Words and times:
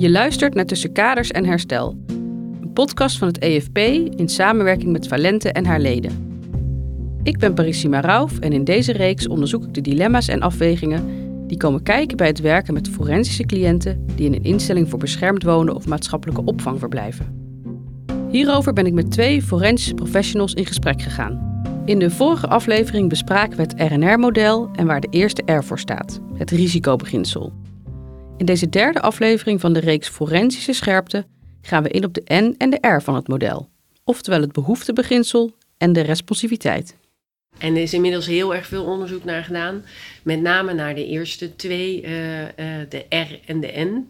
Je 0.00 0.10
luistert 0.10 0.54
naar 0.54 0.64
Tussen 0.64 0.92
Kaders 0.92 1.30
en 1.30 1.44
Herstel, 1.44 1.98
een 2.60 2.72
podcast 2.72 3.18
van 3.18 3.28
het 3.28 3.38
EFP 3.38 3.78
in 4.16 4.28
samenwerking 4.28 4.92
met 4.92 5.08
Valente 5.08 5.52
en 5.52 5.66
haar 5.66 5.80
leden. 5.80 6.42
Ik 7.22 7.38
ben 7.38 7.54
Parissima 7.54 8.00
Rauf 8.00 8.38
en 8.38 8.52
in 8.52 8.64
deze 8.64 8.92
reeks 8.92 9.28
onderzoek 9.28 9.64
ik 9.64 9.74
de 9.74 9.80
dilemma's 9.80 10.28
en 10.28 10.40
afwegingen 10.40 11.04
die 11.46 11.56
komen 11.56 11.82
kijken 11.82 12.16
bij 12.16 12.26
het 12.26 12.40
werken 12.40 12.74
met 12.74 12.88
forensische 12.88 13.46
cliënten 13.46 14.06
die 14.14 14.26
in 14.26 14.34
een 14.34 14.44
instelling 14.44 14.88
voor 14.88 14.98
beschermd 14.98 15.42
wonen 15.42 15.74
of 15.74 15.86
maatschappelijke 15.86 16.44
opvang 16.44 16.78
verblijven. 16.78 17.54
Hierover 18.30 18.72
ben 18.72 18.86
ik 18.86 18.92
met 18.92 19.10
twee 19.10 19.42
forensische 19.42 19.94
professionals 19.94 20.54
in 20.54 20.66
gesprek 20.66 21.02
gegaan. 21.02 21.62
In 21.84 21.98
de 21.98 22.10
vorige 22.10 22.48
aflevering 22.48 23.08
bespraken 23.08 23.56
we 23.56 23.62
het 23.62 23.92
RNR-model 23.92 24.70
en 24.72 24.86
waar 24.86 25.00
de 25.00 25.08
eerste 25.10 25.42
R 25.52 25.64
voor 25.64 25.78
staat, 25.78 26.20
het 26.34 26.50
risicobeginsel. 26.50 27.52
In 28.40 28.46
deze 28.46 28.68
derde 28.68 29.00
aflevering 29.00 29.60
van 29.60 29.72
de 29.72 29.80
reeks 29.80 30.08
Forensische 30.08 30.72
Scherpte 30.72 31.24
gaan 31.62 31.82
we 31.82 31.88
in 31.88 32.04
op 32.04 32.14
de 32.14 32.22
N 32.34 32.54
en 32.58 32.70
de 32.70 32.88
R 32.88 33.02
van 33.02 33.14
het 33.14 33.28
model, 33.28 33.68
oftewel 34.04 34.40
het 34.40 34.52
behoeftebeginsel 34.52 35.54
en 35.78 35.92
de 35.92 36.00
responsiviteit. 36.00 36.96
En 37.58 37.76
er 37.76 37.82
is 37.82 37.94
inmiddels 37.94 38.26
heel 38.26 38.54
erg 38.54 38.66
veel 38.66 38.84
onderzoek 38.84 39.24
naar 39.24 39.44
gedaan. 39.44 39.84
Met 40.22 40.40
name 40.40 40.72
naar 40.72 40.94
de 40.94 41.06
eerste 41.06 41.56
twee, 41.56 42.02
uh, 42.02 42.40
uh, 42.40 42.46
de 42.88 43.04
R 43.08 43.40
en 43.46 43.60
de 43.60 43.72
N. 43.76 44.06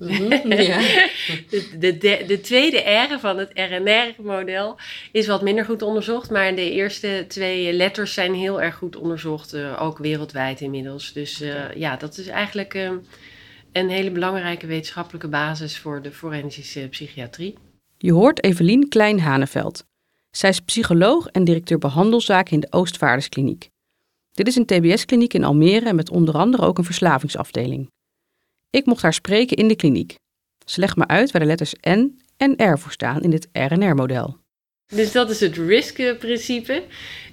Ja. 0.48 0.78
de, 1.50 1.68
de, 1.78 1.98
de, 1.98 2.24
de, 2.26 2.40
tweede 2.40 2.78
R 2.78 3.18
van 3.18 3.38
het 3.38 3.50
RNR-model 3.54 4.76
is 5.12 5.26
wat 5.26 5.42
minder 5.42 5.64
goed 5.64 5.82
onderzocht. 5.82 6.30
Maar 6.30 6.54
de 6.54 6.70
eerste 6.70 7.24
twee 7.28 7.72
letters 7.72 8.14
zijn 8.14 8.34
heel 8.34 8.62
erg 8.62 8.74
goed 8.74 8.96
onderzocht. 8.96 9.54
Uh, 9.54 9.82
ook 9.82 9.98
wereldwijd 9.98 10.60
inmiddels. 10.60 11.12
Dus 11.12 11.42
ja, 11.74 11.96
dat 11.96 12.18
is 12.18 12.26
eigenlijk 12.26 12.76
een 13.72 13.88
hele 13.88 14.10
belangrijke 14.10 14.66
wetenschappelijke 14.66 15.28
basis 15.28 15.78
voor 15.78 16.02
de 16.02 16.12
forensische 16.12 16.86
psychiatrie. 16.90 17.58
Je 17.98 18.12
hoort 18.12 18.44
Evelien 18.44 18.88
Klein-Haneveld. 18.88 19.84
Zij 20.30 20.50
is 20.50 20.60
psycholoog 20.60 21.26
en 21.26 21.44
directeur 21.44 21.78
behandelzaken 21.78 22.52
in 22.52 22.60
de 22.60 22.72
Oostvaarderskliniek. 22.72 23.68
Dit 24.32 24.46
is 24.46 24.56
een 24.56 24.66
TBS-kliniek 24.66 25.34
in 25.34 25.44
Almere 25.44 25.92
met 25.92 26.10
onder 26.10 26.34
andere 26.34 26.62
ook 26.62 26.78
een 26.78 26.84
verslavingsafdeling. 26.84 27.90
Ik 28.70 28.86
mocht 28.86 29.02
haar 29.02 29.12
spreken 29.12 29.56
in 29.56 29.68
de 29.68 29.76
kliniek. 29.76 30.14
Ze 30.64 30.80
legt 30.80 30.96
me 30.96 31.06
uit 31.06 31.30
waar 31.30 31.40
de 31.40 31.46
letters 31.46 31.74
N 31.88 32.20
en 32.36 32.72
R 32.72 32.78
voor 32.78 32.92
staan 32.92 33.22
in 33.22 33.30
dit 33.30 33.48
RNR-model. 33.52 34.39
Dus 34.90 35.12
dat 35.12 35.30
is 35.30 35.40
het 35.40 35.56
risk-principe. 35.56 36.82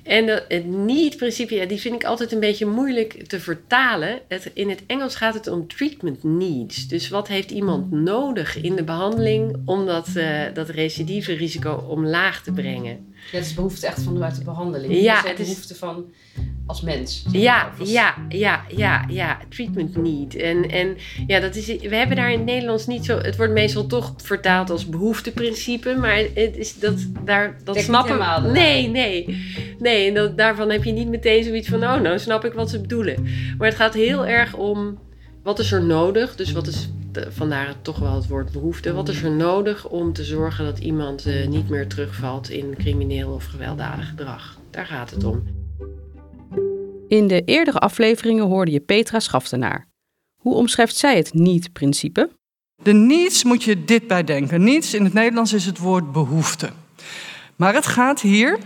En 0.03 0.27
het 0.27 0.65
need-principe, 0.65 1.55
ja, 1.55 1.65
die 1.65 1.79
vind 1.79 1.95
ik 1.95 2.03
altijd 2.03 2.31
een 2.31 2.39
beetje 2.39 2.65
moeilijk 2.65 3.27
te 3.27 3.39
vertalen. 3.39 4.19
Het, 4.27 4.51
in 4.53 4.69
het 4.69 4.83
Engels 4.85 5.15
gaat 5.15 5.33
het 5.33 5.47
om 5.47 5.67
treatment 5.67 6.23
needs. 6.23 6.87
Dus 6.87 7.09
wat 7.09 7.27
heeft 7.27 7.51
iemand 7.51 7.91
nodig 7.91 8.61
in 8.61 8.75
de 8.75 8.83
behandeling 8.83 9.57
om 9.65 9.85
dat, 9.85 10.07
uh, 10.15 10.41
dat 10.53 10.69
recidieve 10.69 11.33
risico 11.33 11.85
omlaag 11.89 12.43
te 12.43 12.51
brengen? 12.51 13.13
Ja, 13.31 13.37
het 13.37 13.45
is 13.45 13.53
behoefte 13.53 13.87
echt 13.87 14.03
vanuit 14.03 14.35
de 14.35 14.43
behandeling. 14.43 14.93
Ja, 14.93 15.21
het 15.25 15.39
is 15.39 15.47
behoefte 15.47 15.75
van 15.75 16.05
als 16.65 16.81
mens. 16.81 17.25
Ja, 17.31 17.71
ja, 17.83 18.15
ja, 18.29 18.65
ja, 18.75 19.05
ja, 19.09 19.37
treatment 19.49 19.97
need. 19.97 20.35
En, 20.35 20.69
en 20.69 20.97
ja, 21.27 21.39
dat 21.39 21.55
is, 21.55 21.65
we 21.65 21.95
hebben 21.95 22.15
daar 22.15 22.31
in 22.31 22.37
het 22.37 22.47
Nederlands 22.47 22.87
niet 22.87 23.05
zo. 23.05 23.17
Het 23.17 23.37
wordt 23.37 23.53
meestal 23.53 23.85
toch 23.85 24.13
vertaald 24.17 24.69
als 24.69 24.89
behoefteprincipe, 24.89 25.95
maar 25.95 26.17
het 26.17 26.57
is 26.57 26.79
dat 26.79 27.07
daar 27.25 27.57
dat 27.63 27.77
snappen. 27.77 28.51
Nee, 28.51 28.87
nee, 28.87 29.43
nee. 29.79 30.07
En 30.07 30.13
dat, 30.13 30.37
daarvan 30.37 30.69
heb 30.69 30.83
je 30.83 30.91
niet 30.91 31.09
meteen 31.09 31.43
zoiets 31.43 31.67
van, 31.67 31.83
oh, 31.83 32.01
nou 32.01 32.19
snap 32.19 32.45
ik 32.45 32.53
wat 32.53 32.69
ze 32.69 32.81
bedoelen. 32.81 33.27
Maar 33.57 33.67
het 33.67 33.77
gaat 33.77 33.93
heel 33.93 34.25
erg 34.25 34.55
om 34.55 34.99
wat 35.43 35.59
is 35.59 35.71
er 35.71 35.83
nodig. 35.83 36.35
Dus 36.35 36.51
wat 36.51 36.67
is 36.67 36.89
vandaar 37.29 37.75
toch 37.81 37.99
wel 37.99 38.15
het 38.15 38.27
woord 38.27 38.51
behoefte. 38.51 38.93
Wat 38.93 39.09
is 39.09 39.23
er 39.23 39.31
nodig 39.31 39.87
om 39.87 40.13
te 40.13 40.23
zorgen 40.23 40.65
dat 40.65 40.79
iemand 40.79 41.27
uh, 41.27 41.47
niet 41.47 41.69
meer 41.69 41.87
terugvalt 41.87 42.49
in 42.49 42.75
crimineel 42.77 43.31
of 43.31 43.45
gewelddadig 43.45 44.09
gedrag? 44.09 44.57
Daar 44.69 44.85
gaat 44.85 45.09
het 45.09 45.23
om. 45.23 45.43
In 47.07 47.27
de 47.27 47.41
eerdere 47.45 47.79
afleveringen 47.79 48.45
hoorde 48.45 48.71
je 48.71 48.79
Petra 48.79 49.19
Schaftenaar. 49.19 49.87
Hoe 50.41 50.55
omschrijft 50.55 50.95
zij 50.95 51.17
het 51.17 51.33
niet-principe? 51.33 52.29
De 52.83 52.93
niets 52.93 53.43
moet 53.43 53.63
je 53.63 53.83
dit 53.83 54.07
bij 54.07 54.23
denken. 54.23 54.63
Niets 54.63 54.93
in 54.93 55.03
het 55.03 55.13
Nederlands 55.13 55.53
is 55.53 55.65
het 55.65 55.77
woord 55.77 56.11
behoefte. 56.11 56.69
Maar 57.55 57.73
het 57.73 57.85
gaat 57.85 58.21
hier 58.21 58.57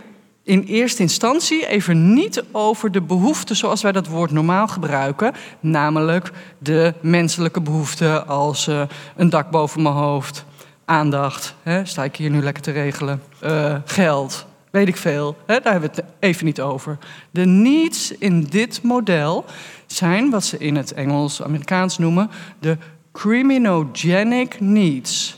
in 0.43 0.63
eerste 0.63 1.01
instantie 1.01 1.67
even 1.67 2.13
niet 2.13 2.43
over 2.51 2.91
de 2.91 3.01
behoeften 3.01 3.55
zoals 3.55 3.81
wij 3.81 3.91
dat 3.91 4.07
woord 4.07 4.31
normaal 4.31 4.67
gebruiken, 4.67 5.33
namelijk 5.59 6.31
de 6.57 6.93
menselijke 7.01 7.61
behoeften 7.61 8.27
als 8.27 8.67
uh, 8.67 8.81
een 9.15 9.29
dak 9.29 9.49
boven 9.49 9.81
mijn 9.81 9.95
hoofd, 9.95 10.45
aandacht, 10.85 11.55
hè, 11.63 11.85
sta 11.85 12.03
ik 12.03 12.15
hier 12.15 12.29
nu 12.29 12.41
lekker 12.41 12.63
te 12.63 12.71
regelen, 12.71 13.21
uh, 13.43 13.75
geld, 13.85 14.45
weet 14.71 14.87
ik 14.87 14.97
veel, 14.97 15.37
hè, 15.45 15.59
daar 15.59 15.71
hebben 15.71 15.89
we 15.89 16.01
het 16.01 16.05
even 16.19 16.45
niet 16.45 16.61
over. 16.61 16.97
De 17.31 17.45
needs 17.45 18.11
in 18.11 18.43
dit 18.43 18.81
model 18.81 19.45
zijn 19.85 20.29
wat 20.29 20.43
ze 20.43 20.57
in 20.57 20.75
het 20.75 20.93
Engels-Amerikaans 20.93 21.97
noemen 21.97 22.29
de 22.59 22.77
criminogenic 23.11 24.59
needs, 24.59 25.37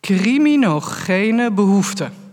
criminogene 0.00 1.50
behoeften. 1.50 2.23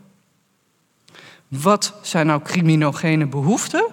Wat 1.60 1.94
zijn 2.02 2.26
nou 2.26 2.42
criminogene 2.42 3.28
behoeften? 3.28 3.88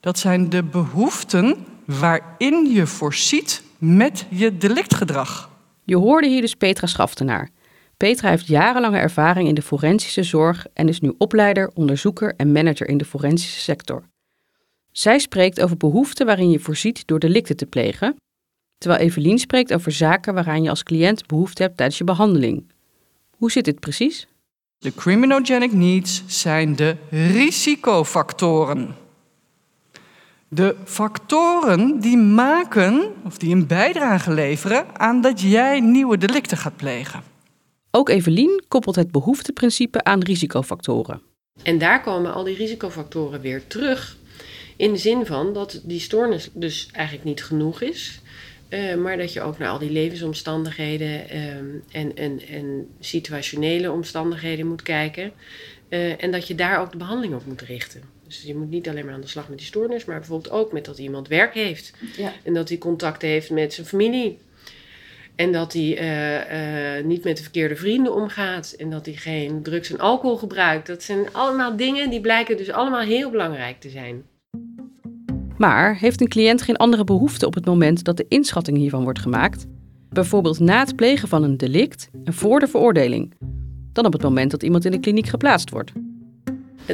Dat 0.00 0.18
zijn 0.18 0.48
de 0.50 0.62
behoeften 0.62 1.66
waarin 1.84 2.72
je 2.72 2.86
voorziet 2.86 3.62
met 3.78 4.26
je 4.30 4.56
delictgedrag. 4.56 5.50
Je 5.84 5.96
hoorde 5.96 6.28
hier 6.28 6.40
dus 6.40 6.54
Petra 6.54 6.86
Schaftenaar. 6.86 7.50
Petra 7.96 8.28
heeft 8.28 8.46
jarenlange 8.46 8.98
ervaring 8.98 9.48
in 9.48 9.54
de 9.54 9.62
forensische 9.62 10.22
zorg 10.22 10.66
en 10.72 10.88
is 10.88 11.00
nu 11.00 11.14
opleider, 11.18 11.70
onderzoeker 11.74 12.34
en 12.36 12.52
manager 12.52 12.88
in 12.88 12.98
de 12.98 13.04
forensische 13.04 13.60
sector. 13.60 14.02
Zij 14.92 15.18
spreekt 15.18 15.60
over 15.60 15.76
behoeften 15.76 16.26
waarin 16.26 16.50
je 16.50 16.58
voorziet 16.58 17.06
door 17.06 17.18
delicten 17.18 17.56
te 17.56 17.66
plegen, 17.66 18.16
terwijl 18.78 19.02
Evelien 19.02 19.38
spreekt 19.38 19.74
over 19.74 19.92
zaken 19.92 20.34
waaraan 20.34 20.62
je 20.62 20.70
als 20.70 20.82
cliënt 20.82 21.26
behoefte 21.26 21.62
hebt 21.62 21.76
tijdens 21.76 21.98
je 21.98 22.04
behandeling. 22.04 22.70
Hoe 23.36 23.50
zit 23.50 23.64
dit 23.64 23.80
precies? 23.80 24.26
De 24.78 24.94
criminogenic 24.94 25.72
needs 25.72 26.22
zijn 26.26 26.76
de 26.76 26.96
risicofactoren. 27.10 28.96
De 30.48 30.76
factoren 30.84 32.00
die 32.00 32.16
maken 32.16 33.12
of 33.24 33.38
die 33.38 33.54
een 33.54 33.66
bijdrage 33.66 34.32
leveren 34.32 34.98
aan 34.98 35.20
dat 35.20 35.40
jij 35.40 35.80
nieuwe 35.80 36.18
delicten 36.18 36.56
gaat 36.56 36.76
plegen. 36.76 37.22
Ook 37.90 38.08
Evelien 38.08 38.64
koppelt 38.68 38.96
het 38.96 39.10
behoefteprincipe 39.10 40.04
aan 40.04 40.22
risicofactoren. 40.22 41.22
En 41.62 41.78
daar 41.78 42.02
komen 42.02 42.34
al 42.34 42.44
die 42.44 42.56
risicofactoren 42.56 43.40
weer 43.40 43.66
terug. 43.66 44.16
In 44.76 44.92
de 44.92 44.98
zin 44.98 45.26
van 45.26 45.52
dat 45.52 45.80
die 45.84 46.00
stoornis 46.00 46.50
dus 46.52 46.88
eigenlijk 46.92 47.26
niet 47.26 47.44
genoeg 47.44 47.80
is. 47.80 48.20
Uh, 48.68 48.94
maar 48.94 49.16
dat 49.16 49.32
je 49.32 49.40
ook 49.40 49.58
naar 49.58 49.68
al 49.68 49.78
die 49.78 49.90
levensomstandigheden 49.90 51.38
um, 51.56 51.82
en, 51.92 52.16
en, 52.16 52.40
en 52.48 52.88
situationele 53.00 53.92
omstandigheden 53.92 54.66
moet 54.66 54.82
kijken. 54.82 55.32
Uh, 55.88 56.22
en 56.22 56.30
dat 56.30 56.48
je 56.48 56.54
daar 56.54 56.80
ook 56.80 56.90
de 56.90 56.96
behandeling 56.96 57.34
op 57.34 57.46
moet 57.46 57.62
richten. 57.62 58.02
Dus 58.26 58.42
je 58.42 58.54
moet 58.54 58.70
niet 58.70 58.88
alleen 58.88 59.04
maar 59.04 59.14
aan 59.14 59.20
de 59.20 59.26
slag 59.26 59.48
met 59.48 59.58
die 59.58 59.66
stoornis, 59.66 60.04
maar 60.04 60.18
bijvoorbeeld 60.18 60.54
ook 60.54 60.72
met 60.72 60.84
dat 60.84 60.98
iemand 60.98 61.28
werk 61.28 61.54
heeft. 61.54 61.92
Ja. 62.16 62.32
En 62.42 62.54
dat 62.54 62.68
hij 62.68 62.78
contact 62.78 63.22
heeft 63.22 63.50
met 63.50 63.74
zijn 63.74 63.86
familie. 63.86 64.38
En 65.34 65.52
dat 65.52 65.72
hij 65.72 66.98
uh, 66.98 67.04
niet 67.04 67.24
met 67.24 67.36
de 67.36 67.42
verkeerde 67.42 67.76
vrienden 67.76 68.14
omgaat. 68.14 68.74
En 68.78 68.90
dat 68.90 69.06
hij 69.06 69.14
geen 69.14 69.62
drugs 69.62 69.90
en 69.90 69.98
alcohol 69.98 70.36
gebruikt. 70.36 70.86
Dat 70.86 71.02
zijn 71.02 71.32
allemaal 71.32 71.76
dingen 71.76 72.10
die 72.10 72.20
blijken 72.20 72.56
dus 72.56 72.70
allemaal 72.70 73.00
heel 73.00 73.30
belangrijk 73.30 73.80
te 73.80 73.90
zijn. 73.90 74.24
Maar 75.58 75.96
heeft 75.96 76.20
een 76.20 76.28
cliënt 76.28 76.62
geen 76.62 76.76
andere 76.76 77.04
behoefte 77.04 77.46
op 77.46 77.54
het 77.54 77.66
moment 77.66 78.04
dat 78.04 78.16
de 78.16 78.26
inschatting 78.28 78.76
hiervan 78.76 79.02
wordt 79.02 79.18
gemaakt? 79.18 79.66
Bijvoorbeeld 80.08 80.60
na 80.60 80.78
het 80.78 80.96
plegen 80.96 81.28
van 81.28 81.42
een 81.42 81.56
delict 81.56 82.08
en 82.24 82.34
voor 82.34 82.60
de 82.60 82.66
veroordeling, 82.66 83.34
dan 83.92 84.06
op 84.06 84.12
het 84.12 84.22
moment 84.22 84.50
dat 84.50 84.62
iemand 84.62 84.84
in 84.84 84.90
de 84.90 85.00
kliniek 85.00 85.26
geplaatst 85.26 85.70
wordt. 85.70 85.92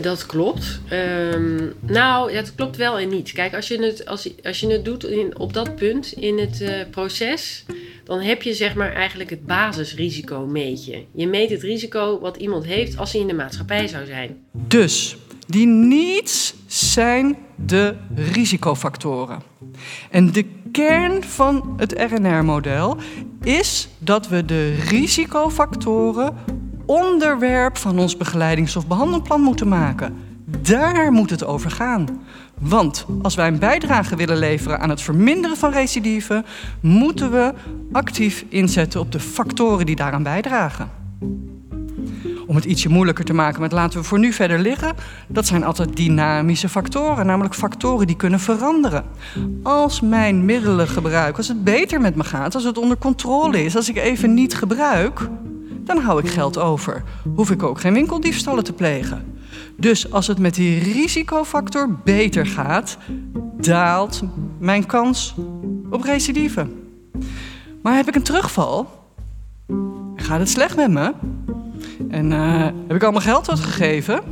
Dat 0.01 0.27
klopt. 0.27 0.81
Um, 0.93 1.73
nou, 1.81 2.33
het 2.33 2.55
klopt 2.55 2.77
wel 2.77 2.99
en 2.99 3.09
niet. 3.09 3.33
Kijk, 3.33 3.55
als 3.55 3.69
je 3.69 3.83
het, 3.83 4.07
als, 4.07 4.31
als 4.43 4.61
je 4.61 4.67
het 4.67 4.85
doet 4.85 5.05
in, 5.05 5.39
op 5.39 5.53
dat 5.53 5.77
punt 5.77 6.13
in 6.13 6.39
het 6.39 6.61
uh, 6.61 6.71
proces, 6.91 7.65
dan 8.05 8.21
heb 8.21 8.43
je 8.43 8.55
zeg 8.55 8.75
maar 8.75 8.93
eigenlijk 8.93 9.31
het 9.31 9.47
basisrisico 9.47 10.47
meet 10.47 10.85
je. 10.85 11.03
Je 11.15 11.27
meet 11.27 11.51
het 11.51 11.63
risico 11.63 12.21
wat 12.21 12.37
iemand 12.37 12.65
heeft 12.65 12.99
als 12.99 13.13
hij 13.13 13.21
in 13.21 13.27
de 13.27 13.35
maatschappij 13.35 13.89
zou 13.89 14.07
zijn. 14.07 14.37
Dus 14.53 15.17
die 15.47 15.67
niets 15.67 16.55
zijn 16.91 17.37
de 17.57 17.97
risicofactoren. 18.15 19.43
En 20.11 20.33
de 20.33 20.47
kern 20.73 21.25
van 21.25 21.75
het 21.77 22.05
RNR-model 22.11 22.97
is 23.43 23.89
dat 23.99 24.29
we 24.29 24.45
de 24.45 24.75
risicofactoren 24.75 26.35
onderwerp 26.87 27.77
van 27.77 27.99
ons 27.99 28.17
begeleidings- 28.17 28.77
of 28.77 28.87
behandelplan 28.87 29.41
moeten 29.41 29.69
maken. 29.69 30.17
Daar 30.61 31.13
moet 31.13 31.31
het 31.31 31.45
over 31.45 31.71
gaan. 31.71 32.23
Want 32.59 33.07
als 33.23 33.35
wij 33.35 33.47
een 33.47 33.59
bijdrage 33.59 34.17
willen 34.17 34.37
leveren 34.37 34.81
aan 34.81 34.91
het 34.91 35.03
verminderen 35.03 35.57
van 35.57 35.73
recidive, 35.73 36.45
moeten 36.81 37.31
we 37.31 37.53
actief 37.93 38.45
inzetten 38.49 39.01
op 39.01 39.13
de 39.13 39.21
factoren 39.21 39.87
die 39.87 39.97
daaraan 39.97 40.23
bijdragen. 40.23 40.91
Om 42.47 42.55
het 42.55 42.65
ietsje 42.65 42.89
moeilijker 42.89 43.25
te 43.25 43.33
maken 43.33 43.61
met 43.61 43.73
laten 43.73 44.01
we 44.01 44.07
voor 44.07 44.19
nu 44.19 44.33
verder 44.33 44.59
liggen, 44.59 44.95
dat 45.27 45.47
zijn 45.47 45.65
altijd 45.65 45.97
dynamische 45.97 46.69
factoren, 46.69 47.27
namelijk 47.27 47.55
factoren 47.55 48.07
die 48.07 48.17
kunnen 48.17 48.41
veranderen. 48.41 49.05
Als 49.63 50.01
mijn 50.01 50.45
middelen 50.45 50.89
gebruik, 50.89 51.37
als 51.37 51.49
het 51.49 51.65
beter 51.65 52.01
met 52.01 52.17
me 52.17 52.25
gaat, 52.25 52.55
als 52.55 52.65
het 52.65 52.79
onder 52.79 52.99
controle 52.99 53.65
is, 53.65 53.77
als 53.77 53.89
ik 53.89 53.97
even 53.97 54.35
niet 54.35 54.55
gebruik, 54.55 55.29
dan 55.85 55.99
hou 55.99 56.21
ik 56.21 56.29
geld 56.29 56.59
over. 56.59 57.03
Hoef 57.35 57.51
ik 57.51 57.63
ook 57.63 57.81
geen 57.81 57.93
winkeldiefstallen 57.93 58.65
te 58.65 58.73
plegen. 58.73 59.25
Dus 59.77 60.13
als 60.13 60.27
het 60.27 60.39
met 60.39 60.55
die 60.55 60.93
risicofactor 60.93 61.99
beter 62.05 62.47
gaat, 62.47 62.97
daalt 63.61 64.23
mijn 64.59 64.87
kans 64.87 65.35
op 65.91 66.03
recidive. 66.03 66.67
Maar 67.83 67.97
heb 67.97 68.09
ik 68.09 68.15
een 68.15 68.23
terugval? 68.23 69.01
Gaat 70.17 70.39
het 70.39 70.49
slecht 70.49 70.77
met 70.77 70.91
me? 70.91 71.13
En 72.11 72.31
uh, 72.31 72.65
heb 72.65 72.97
ik 72.97 73.03
allemaal 73.03 73.21
geld 73.21 73.51
uitgegeven? 73.51 74.23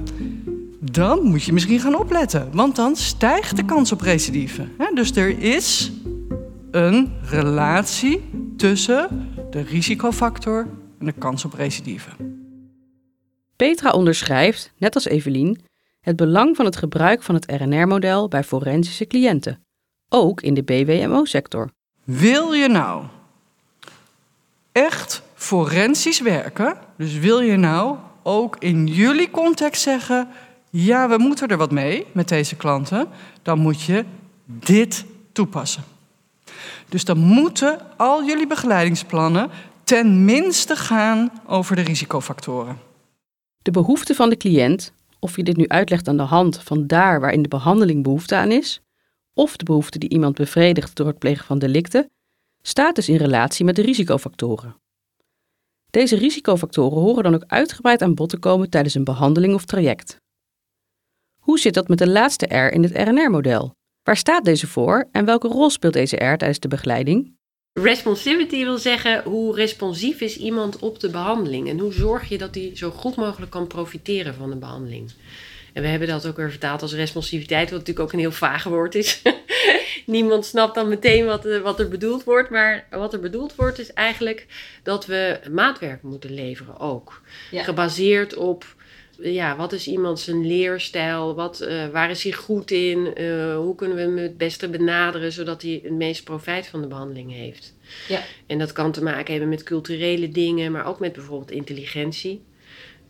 Dan 0.80 1.22
moet 1.22 1.42
je 1.42 1.52
misschien 1.52 1.80
gaan 1.80 1.94
opletten, 1.94 2.48
want 2.52 2.76
dan 2.76 2.96
stijgt 2.96 3.56
de 3.56 3.64
kans 3.64 3.92
op 3.92 4.00
recidive. 4.00 4.68
Dus 4.94 5.16
er 5.16 5.38
is 5.38 5.92
een 6.70 7.12
relatie 7.22 8.22
tussen 8.56 9.28
de 9.50 9.60
risicofactor 9.60 10.66
en 10.98 11.06
de 11.06 11.12
kans 11.12 11.44
op 11.44 11.54
recidive. 11.54 12.10
Petra 13.56 13.90
onderschrijft, 13.90 14.72
net 14.78 14.94
als 14.94 15.04
Evelien, 15.04 15.60
het 16.00 16.16
belang 16.16 16.56
van 16.56 16.64
het 16.64 16.76
gebruik 16.76 17.22
van 17.22 17.34
het 17.34 17.52
RNR-model 17.52 18.28
bij 18.28 18.44
forensische 18.44 19.06
cliënten, 19.06 19.64
ook 20.08 20.40
in 20.40 20.54
de 20.54 20.62
BWMO-sector. 20.62 21.70
Wil 22.04 22.52
je 22.52 22.68
nou 22.68 23.04
echt 24.72 25.22
forensisch 25.40 26.20
werken, 26.20 26.76
dus 26.96 27.18
wil 27.18 27.40
je 27.40 27.56
nou 27.56 27.96
ook 28.22 28.56
in 28.58 28.86
jullie 28.86 29.30
context 29.30 29.82
zeggen: 29.82 30.28
ja, 30.70 31.08
we 31.08 31.18
moeten 31.18 31.48
er 31.48 31.56
wat 31.56 31.70
mee 31.70 32.06
met 32.12 32.28
deze 32.28 32.56
klanten, 32.56 33.08
dan 33.42 33.58
moet 33.58 33.82
je 33.82 34.04
dit 34.44 35.04
toepassen. 35.32 35.82
Dus 36.88 37.04
dan 37.04 37.18
moeten 37.18 37.78
al 37.96 38.24
jullie 38.24 38.46
begeleidingsplannen 38.46 39.50
ten 39.84 40.24
minste 40.24 40.76
gaan 40.76 41.32
over 41.46 41.76
de 41.76 41.82
risicofactoren. 41.82 42.78
De 43.62 43.70
behoefte 43.70 44.14
van 44.14 44.28
de 44.28 44.36
cliënt, 44.36 44.92
of 45.18 45.36
je 45.36 45.42
dit 45.42 45.56
nu 45.56 45.68
uitlegt 45.68 46.08
aan 46.08 46.16
de 46.16 46.22
hand 46.22 46.60
van 46.62 46.86
daar 46.86 47.20
waar 47.20 47.32
in 47.32 47.42
de 47.42 47.48
behandeling 47.48 48.02
behoefte 48.02 48.36
aan 48.36 48.50
is, 48.50 48.80
of 49.34 49.56
de 49.56 49.64
behoefte 49.64 49.98
die 49.98 50.10
iemand 50.10 50.34
bevredigt 50.34 50.96
door 50.96 51.06
het 51.06 51.18
plegen 51.18 51.44
van 51.44 51.58
delicten, 51.58 52.10
staat 52.62 52.94
dus 52.94 53.08
in 53.08 53.16
relatie 53.16 53.64
met 53.64 53.76
de 53.76 53.82
risicofactoren. 53.82 54.80
Deze 55.90 56.16
risicofactoren 56.16 56.98
horen 56.98 57.22
dan 57.22 57.34
ook 57.34 57.44
uitgebreid 57.46 58.02
aan 58.02 58.14
bod 58.14 58.28
te 58.28 58.38
komen 58.38 58.70
tijdens 58.70 58.94
een 58.94 59.04
behandeling 59.04 59.54
of 59.54 59.64
traject. 59.64 60.16
Hoe 61.38 61.58
zit 61.58 61.74
dat 61.74 61.88
met 61.88 61.98
de 61.98 62.08
laatste 62.08 62.46
R 62.46 62.72
in 62.72 62.82
het 62.82 62.92
RNR-model? 62.92 63.74
Waar 64.02 64.16
staat 64.16 64.44
deze 64.44 64.66
voor 64.66 65.08
en 65.12 65.24
welke 65.24 65.48
rol 65.48 65.70
speelt 65.70 65.92
deze 65.92 66.16
R 66.16 66.36
tijdens 66.36 66.58
de 66.58 66.68
begeleiding? 66.68 67.38
Responsivity 67.72 68.64
wil 68.64 68.78
zeggen 68.78 69.22
hoe 69.22 69.54
responsief 69.54 70.20
is 70.20 70.36
iemand 70.36 70.78
op 70.78 71.00
de 71.00 71.10
behandeling 71.10 71.68
en 71.68 71.78
hoe 71.78 71.92
zorg 71.92 72.28
je 72.28 72.38
dat 72.38 72.54
hij 72.54 72.70
zo 72.74 72.90
goed 72.90 73.16
mogelijk 73.16 73.50
kan 73.50 73.66
profiteren 73.66 74.34
van 74.34 74.50
de 74.50 74.56
behandeling. 74.56 75.12
En 75.72 75.82
we 75.82 75.88
hebben 75.88 76.08
dat 76.08 76.26
ook 76.26 76.36
weer 76.36 76.50
vertaald 76.50 76.82
als 76.82 76.94
responsiviteit, 76.94 77.70
wat 77.70 77.78
natuurlijk 77.78 78.06
ook 78.06 78.12
een 78.12 78.18
heel 78.18 78.32
vaag 78.32 78.64
woord 78.64 78.94
is. 78.94 79.22
Niemand 80.06 80.46
snapt 80.46 80.74
dan 80.74 80.88
meteen 80.88 81.24
wat, 81.24 81.46
eh, 81.46 81.60
wat 81.60 81.80
er 81.80 81.88
bedoeld 81.88 82.24
wordt. 82.24 82.50
Maar 82.50 82.86
wat 82.90 83.12
er 83.12 83.20
bedoeld 83.20 83.54
wordt 83.54 83.78
is 83.78 83.92
eigenlijk 83.92 84.46
dat 84.82 85.06
we 85.06 85.40
maatwerk 85.50 86.02
moeten 86.02 86.34
leveren 86.34 86.78
ook. 86.78 87.22
Gebaseerd 87.50 88.34
op 88.34 88.64
ja, 89.22 89.56
wat 89.56 89.72
is 89.72 89.86
iemand 89.86 90.20
zijn 90.20 90.46
leerstijl? 90.46 91.34
Wat, 91.34 91.62
uh, 91.62 91.88
waar 91.88 92.10
is 92.10 92.22
hij 92.22 92.32
goed 92.32 92.70
in? 92.70 93.12
Uh, 93.20 93.56
hoe 93.56 93.74
kunnen 93.74 93.96
we 93.96 94.02
hem 94.02 94.16
het 94.16 94.36
beste 94.36 94.68
benaderen 94.68 95.32
zodat 95.32 95.62
hij 95.62 95.80
het 95.82 95.92
meest 95.92 96.24
profijt 96.24 96.66
van 96.66 96.80
de 96.80 96.86
behandeling 96.86 97.32
heeft? 97.32 97.74
Ja. 98.08 98.22
En 98.46 98.58
dat 98.58 98.72
kan 98.72 98.92
te 98.92 99.02
maken 99.02 99.30
hebben 99.30 99.48
met 99.48 99.62
culturele 99.62 100.28
dingen, 100.28 100.72
maar 100.72 100.86
ook 100.86 100.98
met 100.98 101.12
bijvoorbeeld 101.12 101.50
intelligentie. 101.50 102.42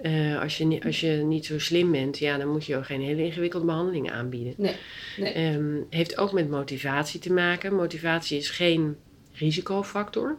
Uh, 0.02 0.41
als, 0.41 0.58
je, 0.58 0.81
als 0.85 1.00
je 1.00 1.11
niet 1.11 1.47
zo 1.47 1.58
slim 1.58 1.93
bent, 1.93 2.19
ja, 2.19 2.38
dan 2.38 2.49
moet 2.49 2.67
je 2.67 2.76
ook 2.76 2.87
geen 2.87 3.00
hele 3.00 3.25
ingewikkelde 3.25 3.67
behandeling 3.67 4.11
aanbieden. 4.11 4.55
Nee, 4.56 4.75
nee. 5.17 5.55
Um, 5.55 5.87
heeft 5.91 6.19
ook 6.19 6.32
met 6.32 6.50
motivatie 6.50 7.20
te 7.20 7.32
maken. 7.32 7.75
Motivatie 7.75 8.38
is 8.38 8.50
geen 8.50 8.97
risicofactor. 9.32 10.38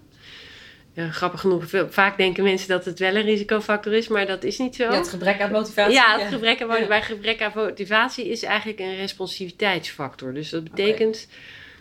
Uh, 0.95 1.09
grappig 1.11 1.39
genoeg, 1.39 1.63
vaak 1.89 2.17
denken 2.17 2.43
mensen 2.43 2.67
dat 2.67 2.85
het 2.85 2.99
wel 2.99 3.15
een 3.15 3.21
risicofactor 3.21 3.93
is, 3.93 4.07
maar 4.07 4.25
dat 4.25 4.43
is 4.43 4.57
niet 4.57 4.75
zo. 4.75 4.83
Ja, 4.83 4.93
het 4.93 5.09
gebrek 5.09 5.41
aan 5.41 5.51
motivatie. 5.51 5.93
Ja, 5.93 6.19
het 6.19 6.33
Gebrek 6.33 6.61
aan, 6.61 6.87
bij 6.87 7.01
gebrek 7.01 7.41
aan 7.41 7.51
motivatie 7.55 8.29
is 8.29 8.43
eigenlijk 8.43 8.79
een 8.79 8.95
responsiviteitsfactor. 8.95 10.33
Dus 10.33 10.49
dat 10.49 10.63
betekent 10.63 11.27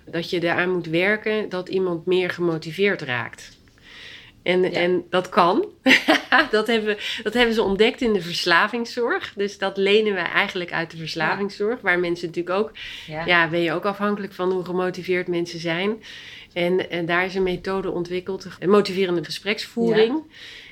dat 0.04 0.30
je 0.30 0.42
eraan 0.42 0.70
moet 0.70 0.86
werken 0.86 1.48
dat 1.48 1.68
iemand 1.68 2.06
meer 2.06 2.30
gemotiveerd 2.30 3.02
raakt. 3.02 3.58
En, 4.42 4.72
en 4.72 5.04
dat 5.10 5.28
kan. 5.28 5.66
dat, 6.50 6.66
hebben, 6.66 6.96
dat 7.22 7.34
hebben 7.34 7.54
ze 7.54 7.62
ontdekt 7.62 8.00
in 8.00 8.12
de 8.12 8.20
verslavingszorg. 8.20 9.32
Dus 9.36 9.58
dat 9.58 9.76
lenen 9.76 10.14
we 10.14 10.20
eigenlijk 10.20 10.72
uit 10.72 10.90
de 10.90 10.96
verslavingszorg. 10.96 11.80
Waar 11.80 11.98
mensen 11.98 12.26
natuurlijk 12.26 12.56
ook... 12.56 12.72
Ja. 13.06 13.26
ja, 13.26 13.48
ben 13.48 13.60
je 13.60 13.72
ook 13.72 13.84
afhankelijk 13.84 14.32
van 14.32 14.52
hoe 14.52 14.64
gemotiveerd 14.64 15.28
mensen 15.28 15.60
zijn. 15.60 16.02
En, 16.52 16.90
en 16.90 17.06
daar 17.06 17.24
is 17.24 17.34
een 17.34 17.42
methode 17.42 17.90
ontwikkeld. 17.90 18.46
Een 18.58 18.70
motiverende 18.70 19.24
gespreksvoering. 19.24 20.22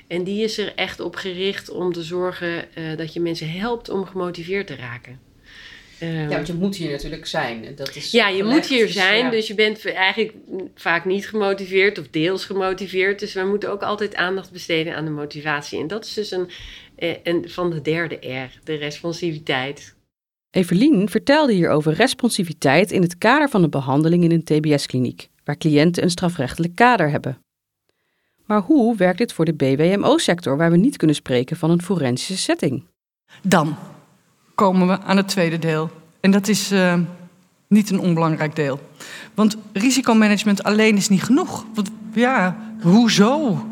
En 0.07 0.23
die 0.23 0.43
is 0.43 0.57
er 0.57 0.75
echt 0.75 0.99
op 0.99 1.15
gericht 1.15 1.69
om 1.69 1.93
te 1.93 2.03
zorgen 2.03 2.65
uh, 2.77 2.97
dat 2.97 3.13
je 3.13 3.19
mensen 3.19 3.51
helpt 3.51 3.89
om 3.89 4.05
gemotiveerd 4.05 4.67
te 4.67 4.75
raken 4.75 5.28
ja, 5.99 6.27
want 6.27 6.47
je 6.47 6.53
moet 6.53 6.75
hier 6.75 6.91
natuurlijk 6.91 7.25
zijn. 7.25 7.75
Dat 7.75 7.95
is 7.95 8.11
ja, 8.11 8.27
je 8.29 8.43
moet 8.43 8.65
hier 8.65 8.87
zijn. 8.89 9.31
Dus 9.31 9.47
je 9.47 9.53
bent 9.53 9.85
eigenlijk 9.85 10.33
vaak 10.75 11.05
niet 11.05 11.27
gemotiveerd 11.27 11.99
of 11.99 12.07
deels 12.07 12.45
gemotiveerd. 12.45 13.19
Dus 13.19 13.33
we 13.33 13.43
moeten 13.43 13.71
ook 13.71 13.81
altijd 13.81 14.15
aandacht 14.15 14.51
besteden 14.51 14.95
aan 14.95 15.05
de 15.05 15.11
motivatie. 15.11 15.79
En 15.79 15.87
dat 15.87 16.05
is 16.05 16.13
dus 16.13 16.31
een, 16.31 16.49
eh, 16.95 17.15
een 17.23 17.49
van 17.49 17.69
de 17.69 17.81
derde 17.81 18.15
R, 18.15 18.59
de 18.63 18.75
responsiviteit. 18.75 19.95
Evelien 20.51 21.09
vertelde 21.09 21.53
hier 21.53 21.69
over 21.69 21.93
responsiviteit 21.93 22.91
in 22.91 23.01
het 23.01 23.17
kader 23.17 23.49
van 23.49 23.61
de 23.61 23.69
behandeling 23.69 24.23
in 24.23 24.31
een 24.31 24.43
TBS-kliniek, 24.43 25.29
waar 25.43 25.57
cliënten 25.57 26.03
een 26.03 26.09
strafrechtelijk 26.09 26.75
kader 26.75 27.09
hebben. 27.09 27.37
Maar 28.45 28.61
hoe 28.61 28.95
werkt 28.95 29.17
dit 29.17 29.33
voor 29.33 29.45
de 29.45 29.53
BWMO-sector, 29.53 30.57
waar 30.57 30.71
we 30.71 30.77
niet 30.77 30.97
kunnen 30.97 31.15
spreken 31.15 31.57
van 31.57 31.69
een 31.69 31.81
forensische 31.81 32.37
setting? 32.37 32.83
Dan 33.41 33.77
komen 34.59 34.87
we 34.87 34.99
aan 35.01 35.17
het 35.17 35.27
tweede 35.27 35.59
deel. 35.59 35.89
En 36.19 36.31
dat 36.31 36.47
is 36.47 36.71
uh, 36.71 36.93
niet 37.67 37.89
een 37.89 37.99
onbelangrijk 37.99 38.55
deel. 38.55 38.79
Want 39.33 39.57
risicomanagement 39.73 40.63
alleen 40.63 40.95
is 40.95 41.09
niet 41.09 41.23
genoeg. 41.23 41.65
Want, 41.73 41.89
ja, 42.13 42.57
hoezo? 42.81 43.65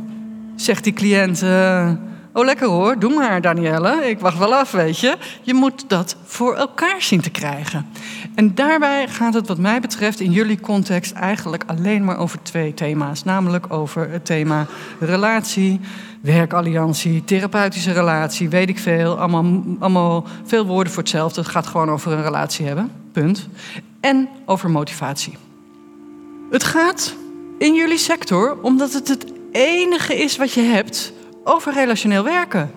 Zegt 0.55 0.83
die 0.83 0.93
cliënt. 0.93 1.43
Uh, 1.43 1.91
oh, 2.37 2.45
lekker 2.45 2.67
hoor, 2.67 2.99
doe 2.99 3.13
maar, 3.13 3.41
Danielle. 3.41 4.09
Ik 4.09 4.19
wacht 4.19 4.37
wel 4.37 4.55
af, 4.55 4.71
weet 4.71 4.99
je. 4.99 5.17
Je 5.41 5.53
moet 5.53 5.89
dat 5.89 6.15
voor 6.23 6.55
elkaar 6.55 7.01
zien 7.01 7.21
te 7.21 7.29
krijgen. 7.29 7.85
En 8.35 8.55
daarbij 8.55 9.07
gaat 9.07 9.33
het, 9.33 9.47
wat 9.47 9.57
mij 9.57 9.79
betreft, 9.79 10.19
in 10.19 10.31
jullie 10.31 10.59
context 10.59 11.11
eigenlijk 11.11 11.63
alleen 11.67 12.03
maar 12.03 12.17
over 12.17 12.39
twee 12.41 12.73
thema's. 12.73 13.23
Namelijk 13.23 13.73
over 13.73 14.09
het 14.09 14.25
thema 14.25 14.65
relatie 14.99 15.79
werkalliantie, 16.21 17.23
therapeutische 17.23 17.91
relatie, 17.91 18.49
weet 18.49 18.69
ik 18.69 18.79
veel. 18.79 19.19
Allemaal, 19.19 19.63
allemaal 19.79 20.25
veel 20.45 20.65
woorden 20.65 20.93
voor 20.93 21.03
hetzelfde. 21.03 21.41
Het 21.41 21.49
gaat 21.49 21.67
gewoon 21.67 21.89
over 21.89 22.11
een 22.11 22.23
relatie 22.23 22.65
hebben, 22.65 22.91
punt. 23.11 23.47
En 23.99 24.29
over 24.45 24.69
motivatie. 24.69 25.37
Het 26.51 26.63
gaat 26.63 27.15
in 27.57 27.75
jullie 27.75 27.97
sector, 27.97 28.57
omdat 28.61 28.93
het 28.93 29.07
het 29.07 29.25
enige 29.51 30.15
is 30.15 30.37
wat 30.37 30.53
je 30.53 30.61
hebt, 30.61 31.13
over 31.47 31.73
relationeel 31.73 32.23
werken. 32.23 32.71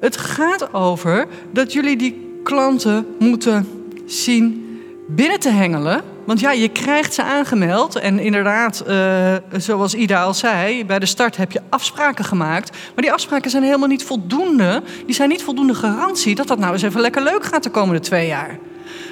Het 0.00 0.16
gaat 0.16 0.74
over 0.74 1.26
dat 1.52 1.72
jullie 1.72 1.96
die 1.96 2.40
klanten 2.42 3.06
moeten 3.18 3.68
zien 4.06 4.66
binnen 5.06 5.40
te 5.40 5.50
hengelen 5.50 6.02
want 6.28 6.40
ja, 6.40 6.52
je 6.52 6.68
krijgt 6.68 7.14
ze 7.14 7.22
aangemeld. 7.22 7.96
En 7.96 8.18
inderdaad, 8.18 8.84
uh, 8.88 9.34
zoals 9.52 9.94
Ida 9.94 10.22
al 10.22 10.34
zei, 10.34 10.84
bij 10.84 10.98
de 10.98 11.06
start 11.06 11.36
heb 11.36 11.52
je 11.52 11.60
afspraken 11.68 12.24
gemaakt. 12.24 12.70
Maar 12.70 13.02
die 13.02 13.12
afspraken 13.12 13.50
zijn 13.50 13.62
helemaal 13.62 13.88
niet 13.88 14.04
voldoende. 14.04 14.82
Die 15.06 15.14
zijn 15.14 15.28
niet 15.28 15.42
voldoende 15.42 15.74
garantie 15.74 16.34
dat 16.34 16.46
dat 16.46 16.58
nou 16.58 16.72
eens 16.72 16.82
even 16.82 17.00
lekker 17.00 17.22
leuk 17.22 17.44
gaat 17.44 17.62
de 17.62 17.70
komende 17.70 18.00
twee 18.00 18.26
jaar. 18.26 18.58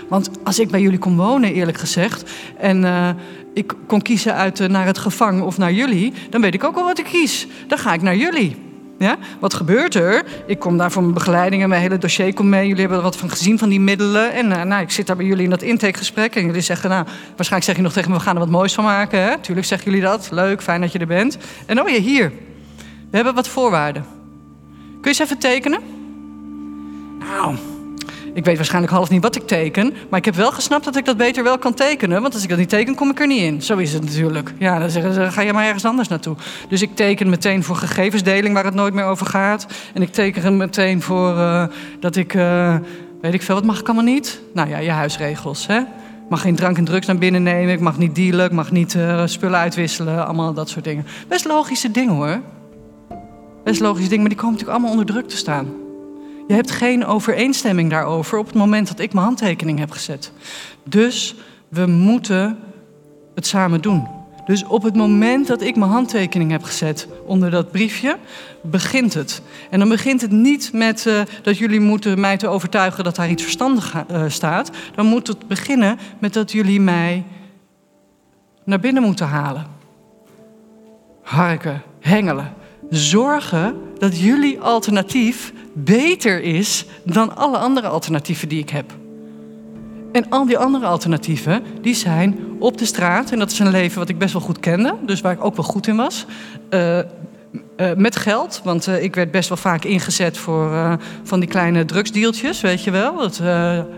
Want 0.09 0.31
als 0.45 0.59
ik 0.59 0.71
bij 0.71 0.81
jullie 0.81 0.99
kon 0.99 1.17
wonen, 1.17 1.53
eerlijk 1.53 1.79
gezegd, 1.79 2.31
en 2.59 2.83
uh, 2.83 3.09
ik 3.55 3.75
kon 3.87 4.03
kiezen 4.03 4.35
uit 4.35 4.61
uh, 4.61 4.69
naar 4.69 4.87
het 4.87 4.99
gevangen 4.99 5.45
of 5.45 5.59
naar 5.59 5.73
jullie, 5.73 6.13
dan 6.31 6.41
weet 6.41 6.55
ik 6.55 6.65
ook 6.65 6.77
al 6.77 6.85
wat 6.85 6.99
ik 6.99 7.05
kies. 7.05 7.47
Dan 7.67 7.79
ga 7.79 7.93
ik 7.93 8.03
naar 8.03 8.17
jullie. 8.17 8.66
Ja? 8.99 9.17
Wat 9.41 9.55
gebeurt 9.55 9.95
er? 9.95 10.25
Ik 10.47 10.59
kom 10.59 10.77
daar 10.79 10.93
voor 10.93 11.03
mijn 11.03 11.15
begeleiding 11.15 11.63
en 11.63 11.69
mijn 11.69 11.81
hele 11.81 11.99
dossier 11.99 12.35
komt 12.35 12.49
mee. 12.49 12.67
Jullie 12.67 12.81
hebben 12.81 12.99
er 12.99 13.05
wat 13.05 13.17
van 13.17 13.31
gezien 13.31 13.59
van 13.59 13.69
die 13.69 13.81
middelen. 13.81 14.33
En 14.33 14.51
uh, 14.51 14.63
nou, 14.63 14.83
ik 14.83 14.91
zit 14.91 15.07
daar 15.07 15.17
bij 15.17 15.27
jullie 15.27 15.45
in 15.45 15.51
dat 15.51 15.63
intakegesprek. 15.63 16.37
En 16.37 16.47
jullie 16.47 16.61
zeggen, 16.61 16.91
nou, 16.91 17.05
waarschijnlijk 17.37 17.65
zeg 17.65 17.77
je 17.77 17.83
nog 17.83 17.93
tegen 17.93 18.11
me... 18.11 18.17
we 18.17 18.23
gaan 18.23 18.35
er 18.35 18.41
wat 18.41 18.49
moois 18.49 18.75
van 18.75 18.85
maken. 18.85 19.23
Hè? 19.23 19.39
Tuurlijk 19.39 19.67
zeggen 19.67 19.91
jullie 19.91 20.07
dat. 20.07 20.29
Leuk, 20.31 20.63
fijn 20.63 20.81
dat 20.81 20.93
je 20.93 20.99
er 20.99 21.07
bent. 21.07 21.39
En 21.67 21.81
oh 21.81 21.89
ja, 21.89 22.01
hier. 22.01 22.33
We 23.11 23.17
hebben 23.17 23.35
wat 23.35 23.49
voorwaarden. 23.49 24.05
Kun 25.01 25.01
je 25.01 25.09
eens 25.09 25.19
even 25.19 25.39
tekenen? 25.39 25.81
Nou, 27.19 27.55
ik 28.37 28.45
weet 28.45 28.57
waarschijnlijk 28.57 28.93
half 28.93 29.11
niet 29.11 29.23
wat 29.23 29.37
ik 29.37 29.47
teken, 29.47 29.95
maar 30.09 30.19
ik 30.19 30.25
heb 30.25 30.35
wel 30.35 30.53
gesnapt 30.53 30.85
dat 30.85 30.97
ik 30.97 31.05
dat 31.05 31.17
beter 31.17 31.45
wel 31.45 31.59
kan 31.59 31.75
tekenen. 31.75 32.23
Want 32.23 32.35
als 32.35 32.43
ik 32.43 32.49
dat 32.49 32.59
niet 32.59 32.69
teken, 32.69 32.95
kom 32.95 33.11
ik 33.11 33.21
er 33.21 33.27
niet 33.27 33.43
in. 33.43 33.63
Zo 33.63 33.77
is 33.77 33.93
het 33.93 34.05
natuurlijk. 34.05 34.53
Ja, 34.59 34.79
dan 34.79 34.91
zeggen 34.91 35.13
ze, 35.13 35.31
ga 35.31 35.41
je 35.41 35.53
maar 35.53 35.65
ergens 35.67 35.85
anders 35.85 36.09
naartoe. 36.09 36.37
Dus 36.69 36.83
ik 36.83 36.95
teken 36.95 37.29
meteen 37.29 37.63
voor 37.63 37.77
gegevensdeling 37.77 38.55
waar 38.55 38.65
het 38.65 38.75
nooit 38.75 38.95
meer 38.95 39.05
over 39.05 39.27
gaat. 39.27 39.67
En 39.95 40.03
ik 40.03 40.13
teken 40.13 40.57
meteen 40.57 41.03
voor 41.03 41.37
uh, 41.37 41.65
dat 42.01 42.17
ik, 42.17 42.35
uh, 42.35 42.77
weet 43.21 43.35
ik 43.35 43.43
veel, 43.43 43.55
wat 43.55 43.65
mag 43.65 43.81
ik 43.81 43.87
allemaal 43.87 44.05
niet? 44.05 44.41
Nou 44.55 44.69
ja, 44.69 44.79
je 44.79 44.91
huisregels, 44.91 45.67
hè. 45.67 45.79
Ik 45.79 46.33
mag 46.33 46.41
geen 46.41 46.57
drank 46.57 46.77
en 46.77 46.85
drugs 46.85 47.07
naar 47.07 47.19
binnen 47.19 47.43
nemen. 47.43 47.75
Ik 47.75 47.81
mag 47.81 47.99
niet 47.99 48.15
dealen. 48.15 48.45
Ik 48.45 48.53
mag 48.53 48.71
niet 48.71 48.95
uh, 48.95 49.23
spullen 49.27 49.59
uitwisselen. 49.59 50.25
Allemaal 50.25 50.53
dat 50.53 50.69
soort 50.69 50.85
dingen. 50.85 51.07
Best 51.29 51.45
logische 51.45 51.91
dingen 51.91 52.15
hoor. 52.15 52.41
Best 53.65 53.81
logische 53.81 54.09
dingen, 54.09 54.21
maar 54.21 54.33
die 54.33 54.39
komen 54.39 54.53
natuurlijk 54.53 54.79
allemaal 54.79 54.99
onder 54.99 55.15
druk 55.15 55.29
te 55.29 55.37
staan. 55.37 55.86
Je 56.47 56.55
hebt 56.55 56.71
geen 56.71 57.07
overeenstemming 57.07 57.91
daarover 57.91 58.39
op 58.39 58.47
het 58.47 58.55
moment 58.55 58.89
dat 58.89 58.99
ik 58.99 59.13
mijn 59.13 59.27
handtekening 59.27 59.79
heb 59.79 59.91
gezet. 59.91 60.33
Dus 60.85 61.35
we 61.69 61.87
moeten 61.87 62.59
het 63.35 63.47
samen 63.47 63.81
doen. 63.81 64.09
Dus 64.47 64.65
op 64.65 64.83
het 64.83 64.95
moment 64.95 65.47
dat 65.47 65.63
ik 65.63 65.77
mijn 65.77 65.91
handtekening 65.91 66.51
heb 66.51 66.63
gezet 66.63 67.09
onder 67.25 67.51
dat 67.51 67.71
briefje, 67.71 68.17
begint 68.63 69.15
het. 69.15 69.43
En 69.71 69.79
dan 69.79 69.89
begint 69.89 70.21
het 70.21 70.31
niet 70.31 70.73
met 70.73 71.05
uh, 71.05 71.21
dat 71.43 71.59
jullie 71.59 71.81
moeten 71.81 72.21
mij 72.21 72.37
te 72.37 72.49
overtuigen 72.49 73.05
dat 73.05 73.17
daar 73.17 73.31
iets 73.31 73.43
verstandig 73.43 73.95
uh, 74.11 74.25
staat. 74.29 74.71
Dan 74.95 75.07
moet 75.07 75.27
het 75.27 75.49
beginnen 75.49 75.99
met 76.19 76.33
dat 76.33 76.53
jullie 76.53 76.81
mij 76.81 77.25
naar 78.65 78.81
binnen 78.81 79.03
moeten 79.03 79.27
halen. 79.27 79.67
Harken, 81.23 81.83
hengelen. 82.01 82.55
Zorgen 82.91 83.86
dat 83.99 84.19
jullie 84.19 84.61
alternatief 84.61 85.53
beter 85.73 86.43
is 86.43 86.85
dan 87.03 87.37
alle 87.37 87.59
andere 87.59 87.89
alternatieven 87.89 88.49
die 88.49 88.59
ik 88.59 88.71
heb. 88.71 88.93
En 90.13 90.29
al 90.29 90.47
die 90.47 90.59
andere 90.59 90.87
alternatieven, 90.87 91.63
die 91.81 91.95
zijn 91.95 92.39
op 92.59 92.79
de 92.79 92.85
straat. 92.85 93.31
En 93.31 93.39
dat 93.39 93.51
is 93.51 93.59
een 93.59 93.71
leven 93.71 93.99
wat 93.99 94.09
ik 94.09 94.19
best 94.19 94.33
wel 94.33 94.43
goed 94.43 94.61
kende, 94.61 94.95
dus 95.07 95.21
waar 95.21 95.33
ik 95.33 95.45
ook 95.45 95.57
wel 95.57 95.65
goed 95.65 95.87
in 95.87 95.97
was. 95.97 96.27
Uh, 96.71 96.99
uh, 96.99 97.05
met 97.97 98.17
geld, 98.17 98.61
want 98.65 98.87
uh, 98.87 99.03
ik 99.03 99.15
werd 99.15 99.31
best 99.31 99.49
wel 99.49 99.59
vaak 99.59 99.85
ingezet 99.85 100.39
voor 100.39 100.99
van 101.23 101.41
die 101.41 101.49
kleine 101.49 101.85
drugsdeeltjes, 101.85 102.61
weet 102.61 102.85
je 102.85 102.91
wel. 102.91 103.23
Het, 103.23 103.41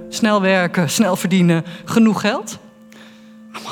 snel 0.08 0.40
werken, 0.40 0.90
snel 0.98 1.16
verdienen, 1.16 1.64
genoeg 1.84 2.20
geld. 2.20 2.58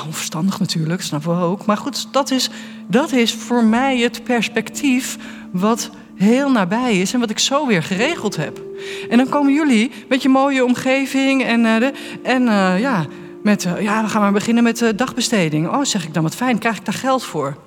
Onverstandig 0.05 0.59
natuurlijk, 0.59 1.01
snappen 1.01 1.37
we 1.37 1.43
ook. 1.43 1.65
Maar 1.65 1.77
goed, 1.77 2.07
dat 2.13 2.31
is, 2.31 2.49
dat 2.87 3.11
is 3.11 3.33
voor 3.33 3.63
mij 3.63 3.97
het 3.97 4.23
perspectief 4.23 5.17
wat 5.51 5.89
heel 6.17 6.51
nabij 6.51 6.99
is 6.99 7.13
en 7.13 7.19
wat 7.19 7.29
ik 7.29 7.39
zo 7.39 7.67
weer 7.67 7.83
geregeld 7.83 8.35
heb. 8.35 8.61
En 9.09 9.17
dan 9.17 9.29
komen 9.29 9.53
jullie 9.53 9.91
met 10.09 10.21
je 10.21 10.29
mooie 10.29 10.65
omgeving 10.65 11.43
en, 11.43 11.63
de, 11.63 11.91
en 12.23 12.41
uh, 12.41 12.79
ja, 12.79 13.05
met, 13.43 13.65
uh, 13.65 13.81
ja, 13.81 14.03
we 14.03 14.09
gaan 14.09 14.21
maar 14.21 14.31
beginnen 14.31 14.63
met 14.63 14.91
dagbesteding. 14.95 15.69
Oh, 15.69 15.83
zeg 15.83 16.03
ik 16.03 16.13
dan, 16.13 16.23
wat 16.23 16.35
fijn, 16.35 16.57
krijg 16.57 16.77
ik 16.77 16.85
daar 16.85 16.93
geld 16.93 17.23
voor? 17.23 17.57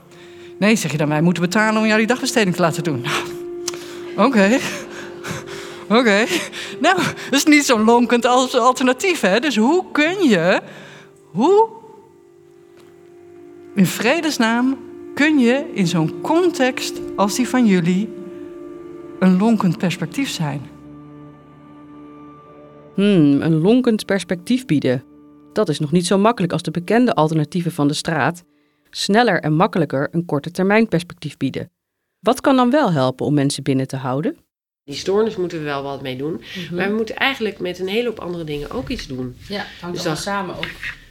Nee, 0.59 0.77
zeg 0.77 0.91
je 0.91 0.97
dan, 0.97 1.09
wij 1.09 1.23
moeten 1.23 1.43
betalen 1.43 1.81
om 1.81 1.87
jou 1.87 1.99
die 1.99 2.07
dagbesteding 2.07 2.55
te 2.55 2.63
laten 2.63 2.85
doen. 2.85 3.05
Oké. 4.17 4.23
Okay. 4.23 4.53
Oké. 5.89 5.99
Okay. 5.99 6.27
Nou, 6.81 6.97
dat 6.97 7.39
is 7.39 7.45
niet 7.45 7.65
zo'n 7.65 7.85
lonkend 7.85 8.27
als 8.27 8.57
alternatief, 8.59 9.21
hè? 9.21 9.41
Dus 9.41 9.57
hoe 9.57 9.85
kun 9.93 10.29
je, 10.29 10.61
hoe, 11.31 11.69
in 13.75 13.87
vredesnaam, 13.87 14.79
kun 15.15 15.39
je 15.39 15.71
in 15.75 15.87
zo'n 15.87 16.21
context 16.21 17.01
als 17.17 17.35
die 17.35 17.49
van 17.49 17.67
jullie 17.67 18.09
een 19.21 19.39
lonkend 19.39 19.79
perspectief 19.79 20.29
zijn. 20.29 20.71
Hmm, 22.95 23.43
een 23.43 23.61
lonkend 23.61 24.05
perspectief 24.05 24.67
bieden. 24.67 25.05
Dat 25.53 25.69
is 25.69 25.79
nog 25.79 25.93
niet 25.93 26.07
zo 26.07 26.19
makkelijk 26.19 26.53
als 26.53 26.63
de 26.63 26.71
bekende 26.71 27.15
alternatieven 27.15 27.73
van 27.73 27.89
de 27.89 27.95
straat. 27.95 28.45
Sneller 28.91 29.41
en 29.41 29.53
makkelijker 29.53 30.09
een 30.11 30.25
korte 30.25 30.51
termijn 30.51 30.89
perspectief 30.89 31.37
bieden. 31.37 31.71
Wat 32.21 32.41
kan 32.41 32.57
dan 32.57 32.71
wel 32.71 32.93
helpen 32.93 33.27
om 33.27 33.35
mensen 33.35 33.63
binnen 33.63 33.87
te 33.87 33.97
houden? 33.97 34.37
Die 34.85 34.95
stoornis 34.95 35.37
moeten 35.37 35.59
we 35.59 35.65
wel 35.65 35.83
wat 35.83 36.03
mee 36.03 36.17
doen. 36.17 36.33
Mm-hmm. 36.33 36.77
Maar 36.77 36.89
we 36.89 36.95
moeten 36.95 37.17
eigenlijk 37.17 37.59
met 37.59 37.79
een 37.79 37.89
hele 37.89 38.09
hoop 38.09 38.19
andere 38.19 38.45
dingen 38.45 38.71
ook 38.71 38.89
iets 38.89 39.07
doen. 39.07 39.37
Ja, 39.49 39.59
het 39.59 39.81
hangt 39.81 39.97
dus 39.97 40.05
dan, 40.05 40.17
samen 40.17 40.57
ook. 40.57 40.67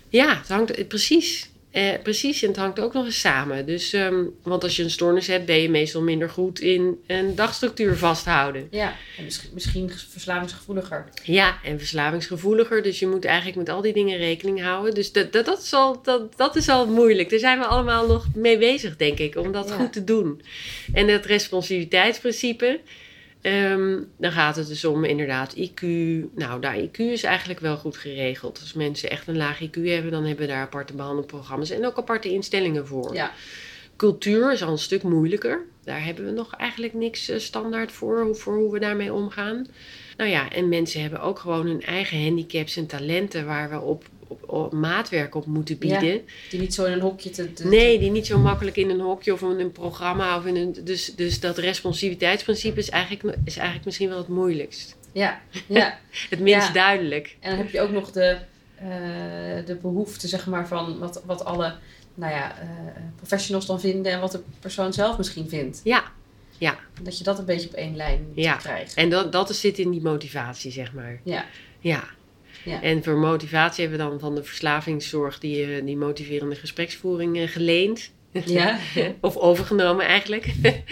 Ja, 0.09 0.37
het 0.37 0.47
hangt, 0.47 0.87
precies. 0.87 1.49
Eh, 1.71 1.93
precies, 2.03 2.41
en 2.41 2.47
het 2.47 2.57
hangt 2.57 2.79
ook 2.79 2.93
nog 2.93 3.05
eens 3.05 3.19
samen. 3.19 3.65
Dus, 3.65 3.93
um, 3.93 4.35
want 4.43 4.63
als 4.63 4.75
je 4.75 4.83
een 4.83 4.89
stoornis 4.89 5.27
hebt, 5.27 5.45
ben 5.45 5.61
je 5.61 5.69
meestal 5.69 6.01
minder 6.01 6.29
goed 6.29 6.59
in 6.59 6.99
een 7.07 7.35
dagstructuur 7.35 7.97
vasthouden. 7.97 8.67
Ja, 8.71 8.95
en 9.17 9.23
misschien, 9.23 9.49
misschien 9.53 9.91
verslavingsgevoeliger. 10.09 11.09
Ja, 11.23 11.59
en 11.63 11.77
verslavingsgevoeliger. 11.77 12.81
Dus 12.83 12.99
je 12.99 13.07
moet 13.07 13.25
eigenlijk 13.25 13.57
met 13.57 13.69
al 13.69 13.81
die 13.81 13.93
dingen 13.93 14.17
rekening 14.17 14.61
houden. 14.61 14.93
Dus 14.93 15.11
dat, 15.11 15.33
dat, 15.33 15.45
dat, 15.45 15.61
is, 15.61 15.73
al, 15.73 16.01
dat, 16.03 16.38
dat 16.38 16.55
is 16.55 16.69
al 16.69 16.88
moeilijk. 16.88 17.29
Daar 17.29 17.39
zijn 17.39 17.59
we 17.59 17.65
allemaal 17.65 18.07
nog 18.07 18.25
mee 18.35 18.57
bezig, 18.57 18.95
denk 18.95 19.19
ik, 19.19 19.35
om 19.35 19.51
dat 19.51 19.69
ja. 19.69 19.75
goed 19.75 19.93
te 19.93 20.03
doen. 20.03 20.41
En 20.93 21.07
het 21.07 21.25
responsiviteitsprincipe. 21.25 22.79
Um, 23.41 24.12
dan 24.17 24.31
gaat 24.31 24.55
het 24.55 24.67
dus 24.67 24.86
om 24.86 25.03
inderdaad 25.03 25.55
IQ. 25.55 25.81
Nou, 26.36 26.62
daar 26.62 26.79
IQ 26.79 26.98
is 26.98 27.24
eigenlijk 27.24 27.60
wel 27.60 27.77
goed 27.77 27.98
geregeld. 27.98 28.60
Als 28.62 28.74
mensen 28.74 29.10
echt 29.10 29.27
een 29.27 29.38
laag 29.38 29.63
IQ 29.63 29.84
hebben, 29.84 30.12
dan 30.12 30.25
hebben 30.25 30.46
we 30.46 30.51
daar 30.51 30.62
aparte 30.62 30.93
behandelprogramma's 30.93 31.69
en 31.69 31.86
ook 31.86 31.98
aparte 31.98 32.29
instellingen 32.29 32.88
voor. 32.88 33.13
Ja. 33.13 33.31
Cultuur 33.96 34.51
is 34.51 34.63
al 34.63 34.72
een 34.72 34.77
stuk 34.77 35.03
moeilijker. 35.03 35.65
Daar 35.84 36.03
hebben 36.05 36.25
we 36.25 36.31
nog 36.31 36.55
eigenlijk 36.55 36.93
niks 36.93 37.29
uh, 37.29 37.38
standaard 37.38 37.91
voor, 37.91 38.36
voor 38.36 38.55
hoe 38.55 38.72
we 38.72 38.79
daarmee 38.79 39.13
omgaan. 39.13 39.67
Nou 40.17 40.29
ja, 40.29 40.51
en 40.51 40.69
mensen 40.69 41.01
hebben 41.01 41.22
ook 41.22 41.39
gewoon 41.39 41.67
hun 41.67 41.81
eigen 41.81 42.24
handicaps 42.24 42.77
en 42.77 42.88
talenten 42.88 43.46
waar 43.46 43.69
we 43.69 43.79
op 43.79 44.05
op, 44.45 44.74
maatwerk 44.74 45.36
op 45.36 45.45
moeten 45.45 45.77
bieden. 45.77 46.13
Ja, 46.13 46.21
die 46.50 46.59
niet 46.59 46.74
zo 46.74 46.86
in 46.86 46.91
een 46.91 47.00
hokje 47.00 47.29
te, 47.29 47.53
te, 47.53 47.67
Nee, 47.67 48.00
die 48.00 48.12
niet 48.12 48.25
zo 48.25 48.38
makkelijk 48.38 48.77
in 48.77 48.89
een 48.89 49.00
hokje 49.00 49.33
of 49.33 49.41
in 49.41 49.59
een 49.59 49.71
programma. 49.71 50.38
Of 50.38 50.45
in 50.45 50.55
een, 50.55 50.77
dus, 50.83 51.15
dus 51.15 51.39
dat 51.39 51.57
responsiviteitsprincipe 51.57 52.79
is 52.79 52.89
eigenlijk, 52.89 53.38
is 53.43 53.55
eigenlijk 53.55 53.86
misschien 53.86 54.09
wel 54.09 54.17
het 54.17 54.27
moeilijkst. 54.27 54.98
Ja, 55.12 55.41
ja. 55.67 55.98
het 56.29 56.39
minst 56.39 56.67
ja. 56.67 56.74
duidelijk. 56.74 57.36
En 57.39 57.50
dan 57.50 57.59
heb 57.59 57.69
je 57.69 57.81
ook 57.81 57.91
nog 57.91 58.12
de, 58.12 58.38
uh, 58.81 59.65
de 59.65 59.75
behoefte, 59.81 60.27
zeg 60.27 60.48
maar, 60.48 60.67
van 60.67 61.00
wat, 61.00 61.21
wat 61.25 61.45
alle 61.45 61.75
nou 62.13 62.33
ja, 62.33 62.55
uh, 62.63 62.69
professionals 63.15 63.65
dan 63.65 63.79
vinden 63.79 64.12
en 64.12 64.19
wat 64.19 64.31
de 64.31 64.41
persoon 64.59 64.93
zelf 64.93 65.17
misschien 65.17 65.50
vindt. 65.50 65.81
Ja, 65.83 66.03
ja. 66.57 66.77
Dat 67.01 67.17
je 67.17 67.24
dat 67.24 67.39
een 67.39 67.45
beetje 67.45 67.67
op 67.67 67.74
één 67.74 67.95
lijn 67.95 68.27
ja. 68.33 68.55
krijgt. 68.55 68.93
En 68.93 69.09
dat, 69.09 69.31
dat 69.31 69.55
zit 69.55 69.79
in 69.79 69.91
die 69.91 70.01
motivatie, 70.01 70.71
zeg 70.71 70.93
maar. 70.93 71.19
Ja. 71.24 71.45
Ja. 71.79 72.03
Ja. 72.65 72.81
En 72.81 73.03
voor 73.03 73.17
motivatie 73.17 73.87
hebben 73.87 74.05
we 74.05 74.09
dan 74.09 74.19
van 74.19 74.35
de 74.35 74.43
verslavingszorg 74.43 75.39
die, 75.39 75.75
eh, 75.75 75.85
die 75.85 75.97
motiverende 75.97 76.55
gespreksvoering 76.55 77.37
uh, 77.37 77.47
geleend. 77.47 78.11
Ja. 78.45 78.79
of 79.21 79.37
overgenomen 79.37 80.05
eigenlijk. 80.05 80.53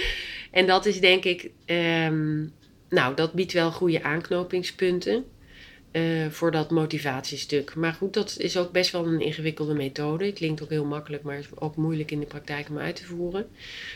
en 0.51 0.67
dat 0.67 0.86
is 0.86 1.00
denk 1.00 1.24
ik, 1.24 1.50
um, 1.65 2.53
nou, 2.89 3.15
dat 3.15 3.33
biedt 3.33 3.53
wel 3.53 3.71
goede 3.71 4.03
aanknopingspunten 4.03 5.25
uh, 5.91 6.29
voor 6.29 6.51
dat 6.51 6.71
motivatiestuk. 6.71 7.75
Maar 7.75 7.93
goed, 7.93 8.13
dat 8.13 8.36
is 8.39 8.57
ook 8.57 8.71
best 8.71 8.91
wel 8.91 9.05
een 9.05 9.21
ingewikkelde 9.21 9.74
methode. 9.74 10.33
Klinkt 10.33 10.63
ook 10.63 10.69
heel 10.69 10.86
makkelijk, 10.86 11.24
maar 11.24 11.38
is 11.38 11.47
ook 11.55 11.75
moeilijk 11.75 12.12
in 12.12 12.19
de 12.19 12.25
praktijk 12.25 12.69
om 12.69 12.77
uit 12.77 12.95
te 12.95 13.05
voeren. 13.05 13.47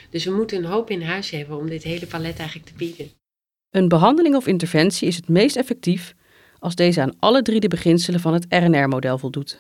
Dus 0.10 0.26
we 0.26 0.32
moeten 0.32 0.58
een 0.58 0.72
hoop 0.72 0.90
in 0.90 1.02
huis 1.02 1.30
hebben 1.30 1.58
om 1.58 1.70
dit 1.70 1.84
hele 1.84 2.06
palet 2.06 2.38
eigenlijk 2.38 2.70
te 2.70 2.76
bieden. 2.78 3.12
Een 3.70 3.88
behandeling 3.88 4.36
of 4.36 4.48
interventie 4.48 5.08
is 5.08 5.16
het 5.16 5.28
meest 5.28 5.56
effectief 5.56 6.16
als 6.62 6.76
deze 6.76 7.02
aan 7.02 7.14
alle 7.20 7.42
drie 7.42 7.60
de 7.60 7.68
beginselen 7.68 8.20
van 8.20 8.34
het 8.34 8.46
RNR-model 8.50 9.18
voldoet. 9.18 9.60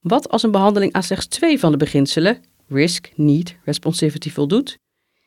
Wat 0.00 0.28
als 0.28 0.42
een 0.42 0.50
behandeling 0.50 0.92
aan 0.92 1.02
slechts 1.02 1.26
twee 1.26 1.58
van 1.58 1.70
de 1.70 1.76
beginselen, 1.76 2.42
risk, 2.68 3.10
need, 3.14 3.56
responsivity, 3.64 4.30
voldoet? 4.30 4.78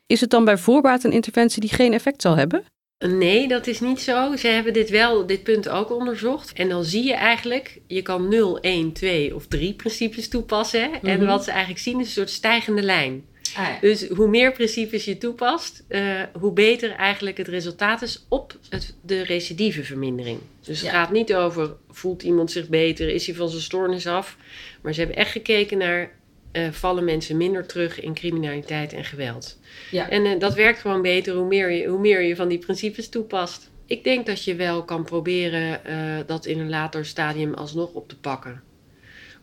Is 0.08 0.22
het 0.22 0.30
dan 0.30 0.46
bij 0.46 0.58
voorbaat 0.58 1.04
een 1.04 1.12
interventie 1.12 1.62
die 1.62 1.70
geen 1.70 1.94
effect 1.94 2.22
zal 2.22 2.36
hebben? 2.36 2.64
Nee, 3.06 3.48
dat 3.48 3.68
is 3.68 3.80
niet 3.80 4.02
zo. 4.02 4.36
Ze 4.36 4.48
hebben 4.48 4.74
dit 4.74 4.90
wel, 4.90 5.26
dit 5.26 5.44
punt 5.44 5.70
ook 5.70 5.92
onderzocht. 5.92 6.54
En 6.54 6.70
dan 6.70 6.84
zie 6.84 7.04
je 7.04 7.14
eigenlijk, 7.14 7.82
je 7.88 8.02
kan 8.02 8.28
0, 8.28 8.60
1, 8.60 8.94
2 8.94 9.36
of 9.36 9.48
3 9.48 9.74
principes 9.74 10.30
toepassen. 10.30 10.88
Mm 10.88 10.94
-hmm. 10.94 11.10
En 11.10 11.26
wat 11.26 11.44
ze 11.44 11.52
eigenlijk 11.52 11.80
zien 11.80 12.00
is 12.00 12.06
een 12.06 12.12
soort 12.12 12.30
stijgende 12.30 12.82
lijn. 12.82 13.26
Ah, 13.56 13.68
ja. 13.68 13.78
Dus 13.82 14.08
hoe 14.08 14.28
meer 14.28 14.52
principes 14.52 15.06
je 15.06 15.18
toepast, 15.18 15.84
uh, 15.90 16.22
hoe 16.40 16.52
beter 16.52 16.92
eigenlijk 16.92 17.38
het 17.38 17.48
resultaat 17.48 18.02
is 18.02 18.26
op 18.30 18.58
het, 18.70 18.96
de 19.02 19.24
recidivevermindering. 19.24 20.40
Dus 20.62 20.82
het 20.82 20.92
Ja. 20.92 20.94
gaat 20.94 21.12
niet 21.12 21.34
over 21.34 21.76
voelt 21.90 22.24
iemand 22.24 22.52
zich 22.52 22.68
beter, 22.70 23.10
is 23.10 23.26
hij 23.26 23.36
van 23.36 23.50
zijn 23.50 23.62
stoornis 23.62 24.08
af. 24.08 24.38
Maar 24.82 24.94
ze 24.94 25.00
hebben 25.00 25.18
echt 25.18 25.32
gekeken 25.32 25.78
naar 25.78 26.12
eh, 26.52 26.72
vallen 26.72 27.04
mensen 27.04 27.38
minder 27.38 27.66
terug 27.66 28.00
in 28.02 28.14
criminaliteit 28.14 28.94
en 28.94 29.04
geweld. 29.04 29.60
Ja. 29.92 30.10
En 30.10 30.26
eh, 30.26 30.40
dat 30.40 30.54
werkt 30.54 30.80
gewoon 30.80 31.02
beter 31.02 31.36
hoe 31.36 31.48
meer, 31.48 31.72
je, 31.72 31.88
hoe 31.88 32.00
meer 32.00 32.22
je 32.22 32.36
van 32.36 32.48
die 32.48 32.60
principes 32.60 33.10
toepast. 33.10 33.70
Ik 33.86 34.04
denk 34.04 34.26
dat 34.26 34.44
je 34.44 34.56
wel 34.56 34.84
kan 34.84 35.04
proberen 35.04 35.86
eh, 35.86 36.18
dat 36.26 36.46
in 36.46 36.60
een 36.60 36.70
later 36.70 37.06
stadium 37.06 37.54
alsnog 37.54 37.94
op 37.94 38.10
te 38.10 38.18
pakken. 38.18 38.64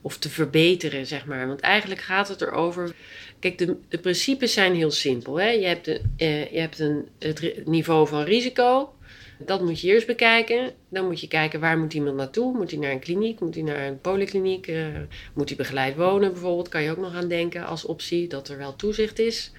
Of 0.04 0.18
te 0.18 0.28
verbeteren, 0.28 1.06
zeg 1.06 1.26
maar. 1.26 1.46
Want 1.46 1.61
eigenlijk 1.61 2.00
gaat 2.00 2.28
het 2.28 2.40
erover. 2.40 2.94
Kijk, 3.38 3.58
de, 3.58 3.76
de 3.88 3.99
principes 3.99 4.52
zijn 4.52 4.75
heel 4.75 4.90
simpel. 4.90 5.40
Hè? 5.40 5.49
Je 5.49 5.66
hebt, 5.66 5.84
de, 5.84 6.00
eh, 6.16 6.52
je 6.52 6.58
hebt 6.58 6.78
een, 6.78 7.08
het 7.18 7.66
niveau 7.66 8.08
van 8.08 8.23
risico. 8.23 8.94
Dat 9.38 9.62
moet 9.62 9.80
je 9.80 9.88
eerst 9.88 10.06
bekijken. 10.06 10.73
Dan 10.88 11.06
moet 11.06 11.20
je 11.20 11.28
kijken 11.28 11.61
waar 11.61 11.78
moet 11.78 11.94
iemand 11.94 12.16
naartoe. 12.16 12.56
Moet 12.56 12.70
hij 12.70 12.80
naar 12.80 12.90
een 12.90 12.99
kliniek? 12.99 13.40
Moet 13.40 13.54
hij 13.54 13.64
naar 13.64 13.87
een 13.87 14.00
polykliniek? 14.00 14.66
Eh, 14.66 14.87
moet 15.34 15.49
hij 15.49 15.56
begeleid 15.56 15.96
wonen 15.96 16.32
bijvoorbeeld? 16.32 16.68
Kan 16.68 16.82
je 16.82 16.90
ook 16.90 16.96
nog 16.96 17.14
aan 17.14 17.28
denken 17.28 17.66
als 17.66 17.84
optie 17.84 18.28
dat 18.28 18.49
er 18.49 18.58
wel 18.58 18.76
toezicht 18.76 19.18
is. 19.18 19.52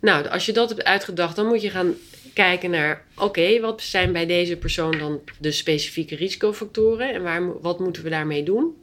Nou, 0.00 0.28
als 0.28 0.46
je 0.46 0.52
dat 0.52 0.68
hebt 0.68 0.84
uitgedacht, 0.84 1.36
dan 1.36 1.46
moet 1.46 1.62
je 1.62 1.70
gaan 1.70 1.94
kijken 2.34 2.70
naar... 2.70 3.04
oké, 3.16 3.60
wat 3.60 3.82
zijn 3.82 4.12
bij 4.12 4.26
deze 4.26 4.56
persoon 4.56 4.98
dan 4.98 5.20
de 5.38 5.50
specifieke 5.50 6.16
risicofactoren... 6.16 7.14
en 7.14 7.22
waar, 7.22 7.60
wat 7.60 7.78
moeten 7.78 8.02
we 8.02 8.10
daarmee 8.10 8.42
doen? 8.42 8.74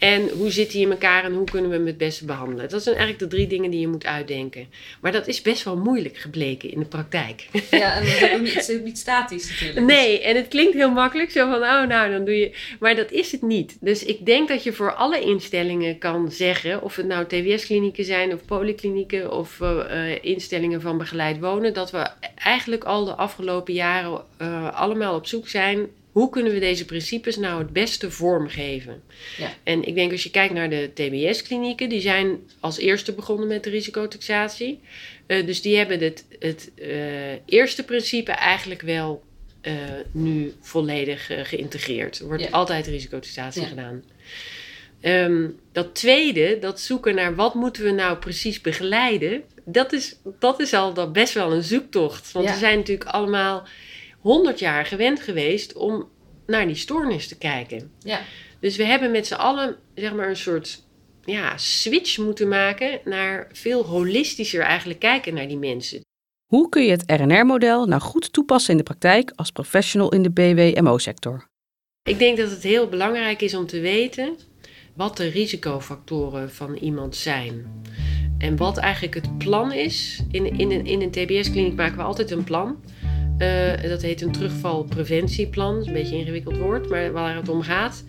En 0.00 0.28
hoe 0.28 0.50
zit 0.50 0.70
die 0.70 0.84
in 0.84 0.90
elkaar 0.90 1.24
en 1.24 1.32
hoe 1.32 1.50
kunnen 1.50 1.70
we 1.70 1.76
hem 1.76 1.86
het 1.86 1.98
beste 1.98 2.24
behandelen? 2.24 2.68
Dat 2.68 2.82
zijn 2.82 2.96
eigenlijk 2.96 3.30
de 3.30 3.36
drie 3.36 3.46
dingen 3.46 3.70
die 3.70 3.80
je 3.80 3.88
moet 3.88 4.06
uitdenken. 4.06 4.66
Maar 5.00 5.12
dat 5.12 5.26
is 5.26 5.42
best 5.42 5.64
wel 5.64 5.76
moeilijk 5.76 6.16
gebleken 6.16 6.70
in 6.70 6.78
de 6.78 6.84
praktijk. 6.84 7.46
ja, 7.70 7.96
en 7.96 8.04
dat 8.04 8.12
is 8.12 8.32
ook 8.32 8.40
niet, 8.40 8.54
het 8.54 8.68
is 8.68 8.76
ook 8.76 8.84
niet 8.84 8.98
statisch 8.98 9.50
natuurlijk. 9.50 9.86
Nee, 9.86 10.22
en 10.22 10.36
het 10.36 10.48
klinkt 10.48 10.74
heel 10.74 10.90
makkelijk, 10.90 11.30
zo 11.30 11.50
van, 11.50 11.62
oh 11.62 11.86
nou, 11.86 12.10
dan 12.10 12.24
doe 12.24 12.38
je... 12.38 12.56
Maar 12.78 12.96
dat 12.96 13.10
is 13.10 13.32
het 13.32 13.42
niet. 13.42 13.76
Dus 13.80 14.04
ik 14.04 14.26
denk 14.26 14.48
dat 14.48 14.62
je 14.62 14.72
voor 14.72 14.94
alle 14.94 15.20
instellingen 15.20 15.98
kan 15.98 16.30
zeggen... 16.30 16.82
of 16.82 16.96
het 16.96 17.06
nou 17.06 17.26
TWS-klinieken 17.26 18.04
zijn 18.04 18.32
of 18.32 18.44
polyklinieken... 18.44 19.32
of 19.32 19.60
eh, 19.60 20.12
eh, 20.12 20.18
instellingen 20.20 20.80
van 20.80 20.98
begeleid 20.98 21.38
wonen... 21.38 21.74
dat 21.74 21.90
we 21.90 22.08
eigenlijk 22.34 22.84
al 22.84 23.04
de 23.04 23.14
afgelopen 23.14 23.74
jaren 23.74 24.24
eh, 24.36 24.74
allemaal 24.74 25.14
op 25.14 25.26
zoek 25.26 25.48
zijn... 25.48 25.88
hoe 26.12 26.30
kunnen 26.30 26.52
we 26.52 26.58
deze 26.58 26.84
principes 26.84 27.36
nou 27.36 27.58
het 27.62 27.72
beste 27.72 28.10
vormgeven? 28.10 29.02
Ja. 29.38 29.52
En 29.62 29.84
ik 29.84 29.94
denk 29.94 30.12
als 30.12 30.22
je 30.22 30.30
kijkt 30.30 30.54
naar 30.54 30.70
de 30.70 30.90
TBS-klinieken... 30.94 31.88
die 31.88 32.00
zijn 32.00 32.38
als 32.60 32.78
eerste 32.78 33.12
begonnen 33.12 33.48
met 33.48 33.64
de 33.64 33.70
risicotaxatie... 33.70 34.80
Eh, 35.26 35.46
dus 35.46 35.62
die 35.62 35.76
hebben 35.76 36.00
het, 36.00 36.24
het 36.38 36.70
eh, 36.74 37.32
eerste 37.46 37.84
principe 37.84 38.32
eigenlijk 38.32 38.82
wel 38.82 39.22
eh, 39.60 39.72
nu 40.12 40.52
volledig 40.60 41.30
geïntegreerd. 41.42 42.18
Er 42.18 42.26
wordt 42.26 42.42
Ja. 42.42 42.48
altijd 42.50 42.86
risicotaxatie 42.86 43.62
Ja. 43.62 43.68
gedaan. 43.68 44.02
Ehm, 45.00 45.48
dat 45.72 45.94
tweede, 45.94 46.58
dat 46.60 46.80
zoeken 46.80 47.14
naar 47.14 47.34
wat 47.34 47.54
moeten 47.54 47.84
we 47.84 47.90
nou 47.90 48.16
precies 48.18 48.60
begeleiden, 48.60 49.42
dat 49.64 49.92
is, 49.92 50.16
dat 50.38 50.60
is 50.60 50.72
al 50.74 50.94
dat 50.94 51.12
best 51.12 51.34
wel 51.34 51.52
een 51.52 51.62
zoektocht. 51.62 52.32
Want 52.32 52.50
we 52.50 52.56
zijn 52.56 52.78
natuurlijk 52.78 53.10
allemaal 53.10 53.66
honderd 54.20 54.58
jaar 54.58 54.86
gewend 54.86 55.20
geweest 55.20 55.72
om 55.72 56.08
naar 56.46 56.66
die 56.66 56.76
stoornis 56.76 57.28
te 57.28 57.38
kijken. 57.38 57.92
Ja. 57.98 58.20
Dus 58.60 58.76
we 58.76 58.84
hebben 58.84 59.10
met 59.10 59.26
z'n 59.26 59.34
allen 59.34 59.76
zeg 59.94 60.14
maar 60.14 60.28
een 60.28 60.36
soort 60.36 60.82
ja, 61.24 61.56
switch 61.56 62.18
moeten 62.18 62.48
maken 62.48 63.00
naar 63.04 63.48
veel 63.52 63.84
holistischer 63.84 64.62
eigenlijk 64.62 65.00
kijken 65.00 65.34
naar 65.34 65.48
die 65.48 65.58
mensen. 65.58 66.00
Hoe 66.46 66.68
kun 66.68 66.84
je 66.84 66.90
het 66.90 67.04
RNR-model 67.06 67.86
nou 67.86 68.00
goed 68.00 68.32
toepassen 68.32 68.70
in 68.70 68.76
de 68.76 68.82
praktijk 68.82 69.32
als 69.36 69.50
professional 69.50 70.12
in 70.12 70.22
de 70.22 70.30
BWMO-sector? 70.30 71.48
Ik 72.02 72.18
denk 72.18 72.36
dat 72.36 72.50
het 72.50 72.62
heel 72.62 72.88
belangrijk 72.88 73.40
is 73.40 73.54
om 73.54 73.66
te 73.66 73.80
weten 73.80 74.36
wat 74.94 75.16
de 75.16 75.28
risicofactoren 75.28 76.50
van 76.50 76.74
iemand 76.74 77.16
zijn. 77.16 77.82
En 78.38 78.56
wat 78.56 78.76
eigenlijk 78.76 79.14
het 79.14 79.38
plan 79.38 79.72
is. 79.72 80.22
In, 80.30 80.58
in, 80.58 80.70
een, 80.70 80.86
in 80.86 81.02
een 81.02 81.10
TBS-kliniek 81.10 81.74
maken 81.74 81.96
we 81.96 82.02
altijd 82.02 82.30
een 82.30 82.44
plan. 82.44 82.80
Eh, 83.40 83.88
dat 83.88 84.02
heet 84.02 84.22
een 84.22 84.32
terugvalpreventieplan. 84.32 85.72
Dat 85.74 85.82
is 85.82 85.86
een 85.86 85.92
beetje 85.92 86.14
een 86.14 86.20
ingewikkeld 86.20 86.56
woord, 86.56 86.88
maar 86.88 87.12
waar 87.12 87.36
het 87.36 87.48
om 87.48 87.62
gaat 87.62 88.04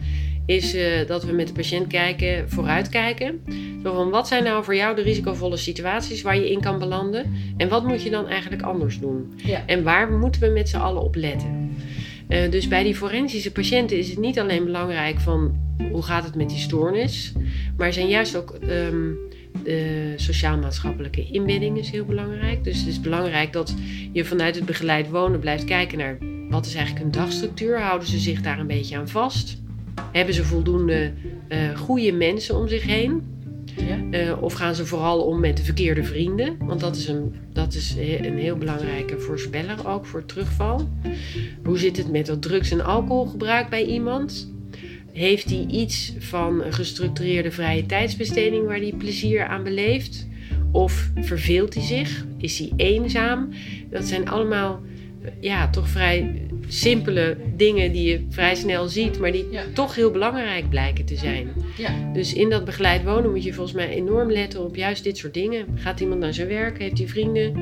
is 0.45 0.73
eh, 0.73 1.07
dat 1.07 1.23
we 1.23 1.31
met 1.31 1.47
de 1.47 1.53
patiënt 1.53 1.87
kijken, 1.87 2.49
vooruitkijken. 2.49 3.41
Zo 3.83 3.93
van, 3.93 4.09
wat 4.09 4.27
zijn 4.27 4.43
nou 4.43 4.63
voor 4.63 4.75
jou 4.75 4.95
de 4.95 5.01
risicovolle 5.01 5.57
situaties 5.57 6.21
waar 6.21 6.35
je 6.35 6.51
in 6.51 6.61
kan 6.61 6.79
belanden? 6.79 7.33
En 7.57 7.69
wat 7.69 7.87
moet 7.87 8.03
je 8.03 8.09
dan 8.09 8.27
eigenlijk 8.27 8.61
anders 8.61 8.99
doen? 8.99 9.33
Ja. 9.35 9.63
En 9.65 9.83
waar 9.83 10.11
moeten 10.11 10.41
we 10.41 10.47
met 10.47 10.69
z'n 10.69 10.77
allen 10.77 11.01
op 11.01 11.15
letten? 11.15 11.75
Eh, 12.27 12.51
dus 12.51 12.67
bij 12.67 12.83
die 12.83 12.95
forensische 12.95 13.51
patiënten 13.51 13.97
is 13.97 14.09
het 14.09 14.19
niet 14.19 14.39
alleen 14.39 14.65
belangrijk 14.65 15.19
van 15.19 15.55
hoe 15.91 16.03
gaat 16.03 16.23
het 16.23 16.35
met 16.35 16.49
die 16.49 16.57
stoornis, 16.57 17.33
maar 17.77 17.93
zijn 17.93 18.07
juist 18.07 18.35
ook 18.35 18.51
ehm, 18.51 19.09
de 19.63 20.13
sociaal-maatschappelijke 20.15 21.27
inbedding 21.31 21.77
is 21.77 21.89
heel 21.89 22.05
belangrijk. 22.05 22.63
Dus 22.63 22.77
het 22.77 22.87
is 22.87 23.01
belangrijk 23.01 23.53
dat 23.53 23.75
je 24.11 24.25
vanuit 24.25 24.55
het 24.55 24.65
begeleid 24.65 25.09
wonen 25.09 25.39
blijft 25.39 25.65
kijken 25.65 25.97
naar 25.97 26.17
wat 26.49 26.65
is 26.65 26.75
eigenlijk 26.75 27.03
hun 27.05 27.23
dagstructuur, 27.23 27.81
houden 27.81 28.07
ze 28.07 28.19
zich 28.19 28.41
daar 28.41 28.59
een 28.59 28.67
beetje 28.67 28.97
aan 28.97 29.07
vast? 29.07 29.61
Hebben 30.11 30.33
ze 30.33 30.43
voldoende 30.43 31.11
eh, 31.47 31.77
goede 31.77 32.11
mensen 32.11 32.55
om 32.55 32.67
zich 32.67 32.83
heen? 32.83 33.23
Ja. 33.77 34.19
Eh, 34.19 34.41
of 34.41 34.53
gaan 34.53 34.75
ze 34.75 34.85
vooral 34.85 35.21
om 35.21 35.39
met 35.39 35.57
de 35.57 35.63
verkeerde 35.63 36.03
vrienden? 36.03 36.57
Want 36.59 36.79
dat 36.79 36.95
is, 36.95 37.07
een, 37.07 37.35
dat 37.53 37.73
is 37.73 37.95
een 37.97 38.37
heel 38.37 38.57
belangrijke 38.57 39.19
voorspeller 39.19 39.87
ook 39.87 40.05
voor 40.05 40.25
terugval. 40.25 40.89
Hoe 41.63 41.77
zit 41.77 41.97
het 41.97 42.11
met 42.11 42.25
dat 42.25 42.41
drugs- 42.41 42.71
en 42.71 42.85
alcoholgebruik 42.85 43.69
bij 43.69 43.85
iemand? 43.85 44.51
Heeft 45.13 45.49
hij 45.49 45.65
iets 45.69 46.13
van 46.19 46.63
een 46.63 46.73
gestructureerde 46.73 47.51
vrije 47.51 47.85
tijdsbesteding 47.85 48.65
waar 48.65 48.77
hij 48.77 48.93
plezier 48.97 49.45
aan 49.45 49.63
beleeft? 49.63 50.27
Of 50.71 51.09
verveelt 51.15 51.73
hij 51.73 51.83
zich? 51.83 52.25
Is 52.37 52.59
hij 52.59 52.71
eenzaam? 52.75 53.49
Dat 53.89 54.05
zijn 54.05 54.29
allemaal 54.29 54.81
eh, 55.21 55.31
ja, 55.39 55.69
toch 55.69 55.89
vrij 55.89 56.41
simpele 56.73 57.37
dingen 57.55 57.91
die 57.91 58.09
je 58.09 58.25
vrij 58.29 58.55
snel 58.55 58.87
ziet, 58.87 59.19
maar 59.19 59.31
die 59.31 59.47
Ja. 59.51 59.63
toch 59.73 59.95
heel 59.95 60.11
belangrijk 60.11 60.69
blijken 60.69 61.05
te 61.05 61.15
zijn. 61.15 61.49
Ja. 61.77 62.11
Dus 62.13 62.33
in 62.33 62.49
dat 62.49 62.65
begeleid 62.65 63.03
wonen 63.03 63.31
moet 63.31 63.43
je 63.43 63.53
volgens 63.53 63.75
mij 63.75 63.89
enorm 63.89 64.31
letten 64.31 64.63
op 64.63 64.75
juist 64.75 65.03
dit 65.03 65.17
soort 65.17 65.33
dingen. 65.33 65.65
Gaat 65.75 65.99
iemand 65.99 66.19
naar 66.19 66.33
zijn 66.33 66.47
werk? 66.47 66.79
Heeft 66.79 66.97
hij 66.97 67.07
vrienden 67.07 67.53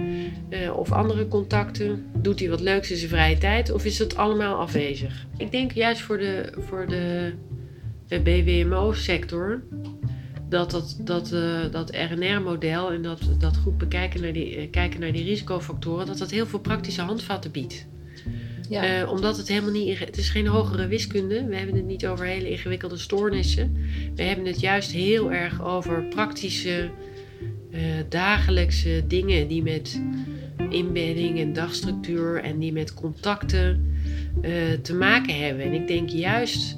eh, 0.49 0.77
of 0.77 0.91
andere 0.91 1.27
contacten? 1.27 2.05
Doet 2.17 2.39
hij 2.39 2.49
wat 2.49 2.61
leuks 2.61 2.91
in 2.91 2.97
zijn 2.97 3.09
vrije 3.09 3.37
tijd? 3.37 3.71
Of 3.71 3.85
is 3.85 3.97
dat 3.97 4.15
allemaal 4.15 4.55
afwezig? 4.55 5.25
Ik 5.37 5.51
denk 5.51 5.71
juist 5.71 6.01
voor 6.01 6.17
de, 6.17 6.53
voor 6.57 6.87
de, 6.87 7.33
de 8.07 8.19
BWMO-sector 8.19 9.61
dat 10.49 10.71
dat, 10.71 10.97
dat, 11.01 11.31
eh, 11.31 11.71
dat 11.71 11.95
RNR-model 12.09 12.91
en 12.91 13.01
dat, 13.01 13.19
dat 13.39 13.57
goed 13.57 13.77
bekijken 13.77 14.21
naar 14.21 14.33
die, 14.33 14.55
eh, 14.55 14.69
kijken 14.71 14.99
naar 14.99 15.11
die 15.11 15.23
risicofactoren, 15.23 16.05
dat 16.05 16.17
dat 16.17 16.31
heel 16.31 16.45
veel 16.45 16.59
praktische 16.59 17.01
handvatten 17.01 17.51
biedt. 17.51 17.87
Eh, 18.69 19.11
omdat 19.11 19.37
het 19.37 19.47
helemaal 19.47 19.71
niet, 19.71 19.99
het 19.99 20.17
is 20.17 20.29
geen 20.29 20.47
hogere 20.47 20.87
wiskunde. 20.87 21.45
We 21.45 21.55
hebben 21.55 21.75
het 21.75 21.85
niet 21.85 22.07
over 22.07 22.25
hele 22.25 22.49
ingewikkelde 22.49 22.97
stoornissen. 22.97 23.77
We 24.15 24.23
hebben 24.23 24.45
het 24.45 24.59
juist 24.59 24.91
heel 24.91 25.31
erg 25.31 25.63
over 25.63 26.03
praktische, 26.03 26.89
eh, 27.71 27.81
dagelijkse 28.09 29.03
dingen 29.07 29.47
die 29.47 29.63
met 29.63 30.01
inbedding 30.69 31.39
en 31.39 31.53
dagstructuur 31.53 32.43
en 32.43 32.59
die 32.59 32.73
met 32.73 32.93
contacten 32.93 33.93
eh, 34.41 34.51
te 34.81 34.93
maken 34.93 35.39
hebben. 35.45 35.65
En 35.65 35.73
ik 35.73 35.87
denk 35.87 36.09
juist 36.09 36.77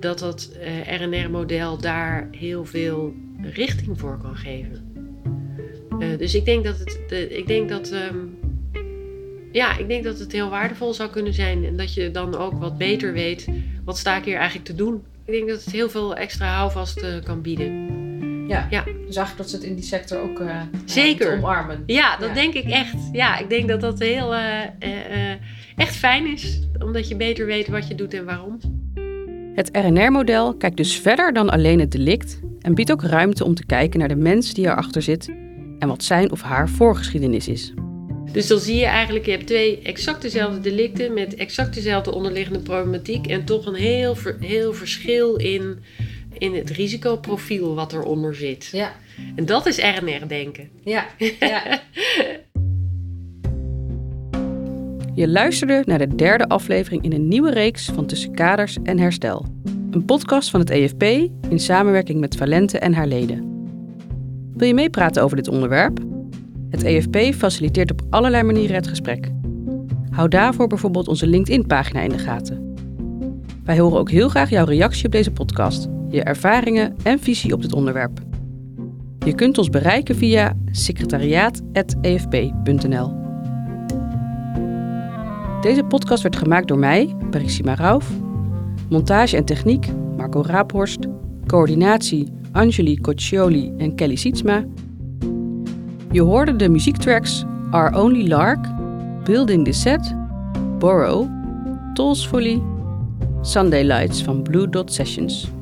dat 0.00 0.18
dat 0.18 0.56
RNR-model 1.00 1.78
daar 1.78 2.28
heel 2.30 2.64
veel 2.64 3.14
richting 3.42 3.98
voor 3.98 4.18
kan 4.22 4.36
geven. 4.36 4.86
Dus 6.18 6.34
ik 6.34 6.44
denk 6.44 6.64
dat 6.64 6.78
het, 6.78 7.30
ik 7.30 7.46
denk 7.46 7.68
dat, 7.68 7.90
ehm, 7.90 8.16
ja, 9.52 9.78
ik 9.78 9.88
denk 9.88 10.04
dat 10.04 10.18
het 10.18 10.32
heel 10.32 10.48
waardevol 10.50 10.94
zou 10.94 11.10
kunnen 11.10 11.34
zijn 11.34 11.64
en 11.64 11.76
dat 11.76 11.94
je 11.94 12.10
dan 12.10 12.36
ook 12.36 12.52
wat 12.60 12.78
beter 12.78 13.12
weet 13.12 13.46
wat 13.84 13.98
sta 13.98 14.16
ik 14.16 14.24
hier 14.24 14.36
eigenlijk 14.36 14.66
te 14.66 14.74
doen. 14.74 15.02
Ik 15.24 15.32
denk 15.32 15.48
dat 15.48 15.64
het 15.64 15.72
heel 15.74 15.90
veel 15.90 16.16
extra 16.16 16.54
houvast 16.56 16.98
eh, 16.98 17.22
kan 17.24 17.42
bieden. 17.42 17.96
ja. 18.48 18.66
ja. 18.70 18.84
Dus 18.84 19.16
eigenlijk 19.16 19.36
dat 19.36 19.50
ze 19.50 19.56
het 19.56 19.64
in 19.64 19.74
die 19.74 19.84
sector 19.84 20.18
ook 20.20 20.40
eh, 20.40 20.60
Zeker. 20.84 21.30
moeten 21.30 21.48
omarmen. 21.48 21.82
Ja, 21.86 22.16
dat 22.16 22.28
Ja. 22.28 22.34
denk 22.34 22.54
ik 22.54 22.64
echt. 22.64 22.96
Ja, 23.12 23.38
ik 23.38 23.48
denk 23.48 23.68
dat 23.68 23.80
dat 23.80 23.98
heel 23.98 24.34
eh, 24.34 24.62
eh, 24.78 25.30
eh, 25.32 25.38
echt 25.76 25.96
fijn 25.96 26.26
is, 26.32 26.60
omdat 26.78 27.08
je 27.08 27.16
beter 27.16 27.46
weet 27.46 27.68
wat 27.68 27.88
je 27.88 27.94
doet 27.94 28.14
en 28.14 28.24
waarom. 28.24 28.58
Het 29.54 29.68
RNR-model 29.72 30.54
kijkt 30.54 30.76
dus 30.76 30.96
verder 30.98 31.32
dan 31.32 31.50
alleen 31.50 31.80
het 31.80 31.90
delict 31.92 32.40
en 32.60 32.74
biedt 32.74 32.92
ook 32.92 33.02
ruimte 33.02 33.44
om 33.44 33.54
te 33.54 33.66
kijken 33.66 33.98
naar 33.98 34.08
de 34.08 34.16
mens 34.16 34.54
die 34.54 34.66
erachter 34.66 35.02
zit 35.02 35.28
en 35.78 35.88
wat 35.88 36.04
zijn 36.04 36.30
of 36.30 36.42
haar 36.42 36.68
voorgeschiedenis 36.68 37.48
is. 37.48 37.72
Dus 38.32 38.46
dan 38.46 38.58
zie 38.58 38.76
je 38.76 38.84
eigenlijk, 38.84 39.24
je 39.24 39.30
hebt 39.30 39.46
twee 39.46 39.78
exact 39.82 40.22
dezelfde 40.22 40.60
delicten 40.60 41.14
met 41.14 41.34
exact 41.34 41.74
dezelfde 41.74 42.14
onderliggende 42.14 42.60
problematiek 42.60 43.26
en 43.26 43.44
toch 43.44 43.66
een 43.66 43.74
heel, 43.74 44.16
heel 44.40 44.72
verschil 44.72 45.36
in, 45.36 45.78
in 46.38 46.54
het 46.54 46.70
risicoprofiel 46.70 47.74
wat 47.74 47.92
eronder 47.92 48.34
zit. 48.34 48.68
Ja. 48.72 48.92
En 49.36 49.46
dat 49.46 49.66
is 49.66 49.78
RNR-denken. 49.78 50.68
Ja. 50.84 51.06
ja. 51.40 51.62
Je 55.14 55.28
luisterde 55.28 55.82
naar 55.86 55.98
de 55.98 56.14
derde 56.14 56.48
aflevering 56.48 57.02
in 57.02 57.12
een 57.12 57.28
nieuwe 57.28 57.50
reeks 57.50 57.84
van 57.84 58.06
Tussen 58.06 58.34
Kaders 58.34 58.76
en 58.82 58.98
Herstel. 58.98 59.46
Een 59.90 60.04
podcast 60.04 60.50
van 60.50 60.60
het 60.60 60.70
EFP 60.70 61.02
in 61.48 61.58
samenwerking 61.58 62.20
met 62.20 62.36
Valente 62.36 62.78
en 62.78 62.94
haar 62.94 63.06
leden. 63.06 63.56
Wil 64.54 64.66
je 64.66 64.74
meepraten 64.74 65.22
over 65.22 65.36
dit 65.36 65.48
onderwerp? 65.48 66.17
Het 66.70 66.82
EFP 66.82 67.34
faciliteert 67.34 67.90
op 67.90 68.02
allerlei 68.10 68.42
manieren 68.42 68.76
het 68.76 68.88
gesprek. 68.88 69.30
Hou 70.10 70.28
daarvoor 70.28 70.66
bijvoorbeeld 70.66 71.08
onze 71.08 71.26
LinkedIn-pagina 71.26 72.00
in 72.00 72.10
de 72.10 72.18
gaten. 72.18 72.74
Wij 73.64 73.78
horen 73.78 73.98
ook 73.98 74.10
heel 74.10 74.28
graag 74.28 74.50
jouw 74.50 74.64
reactie 74.64 75.04
op 75.04 75.12
deze 75.12 75.30
podcast, 75.30 75.88
je 76.08 76.22
ervaringen 76.22 76.96
en 77.02 77.18
visie 77.18 77.52
op 77.52 77.62
dit 77.62 77.72
onderwerp. 77.72 78.20
Je 79.24 79.34
kunt 79.34 79.58
ons 79.58 79.70
bereiken 79.70 80.16
via 80.16 80.56
secretariaat.efp.nl. 80.70 83.16
Deze 85.60 85.84
podcast 85.84 86.22
werd 86.22 86.36
gemaakt 86.36 86.68
door 86.68 86.78
mij, 86.78 87.16
Parissima 87.30 87.74
Rauf. 87.74 88.10
Montage 88.88 89.36
en 89.36 89.44
techniek, 89.44 89.86
Marco 90.16 90.42
Raaphorst. 90.42 90.98
Coördinatie, 91.46 92.28
Angeli 92.52 93.00
Coccioli 93.00 93.72
en 93.76 93.94
Kelly 93.94 94.16
Sietsma. 94.16 94.64
Je 96.12 96.22
hoorde 96.22 96.56
de 96.56 96.68
muziektracks 96.68 97.44
Our 97.72 97.94
Only 97.94 98.26
Lark, 98.26 98.58
Building 99.24 99.64
the 99.64 99.72
Set, 99.72 100.00
Borrow, 100.78 101.28
Tolls 101.94 102.26
Folly, 102.26 102.62
Sunday 103.42 103.84
Lights 103.84 104.22
van 104.22 104.42
Blue 104.42 104.66
Dot 104.66 104.92
Sessions. 104.92 105.57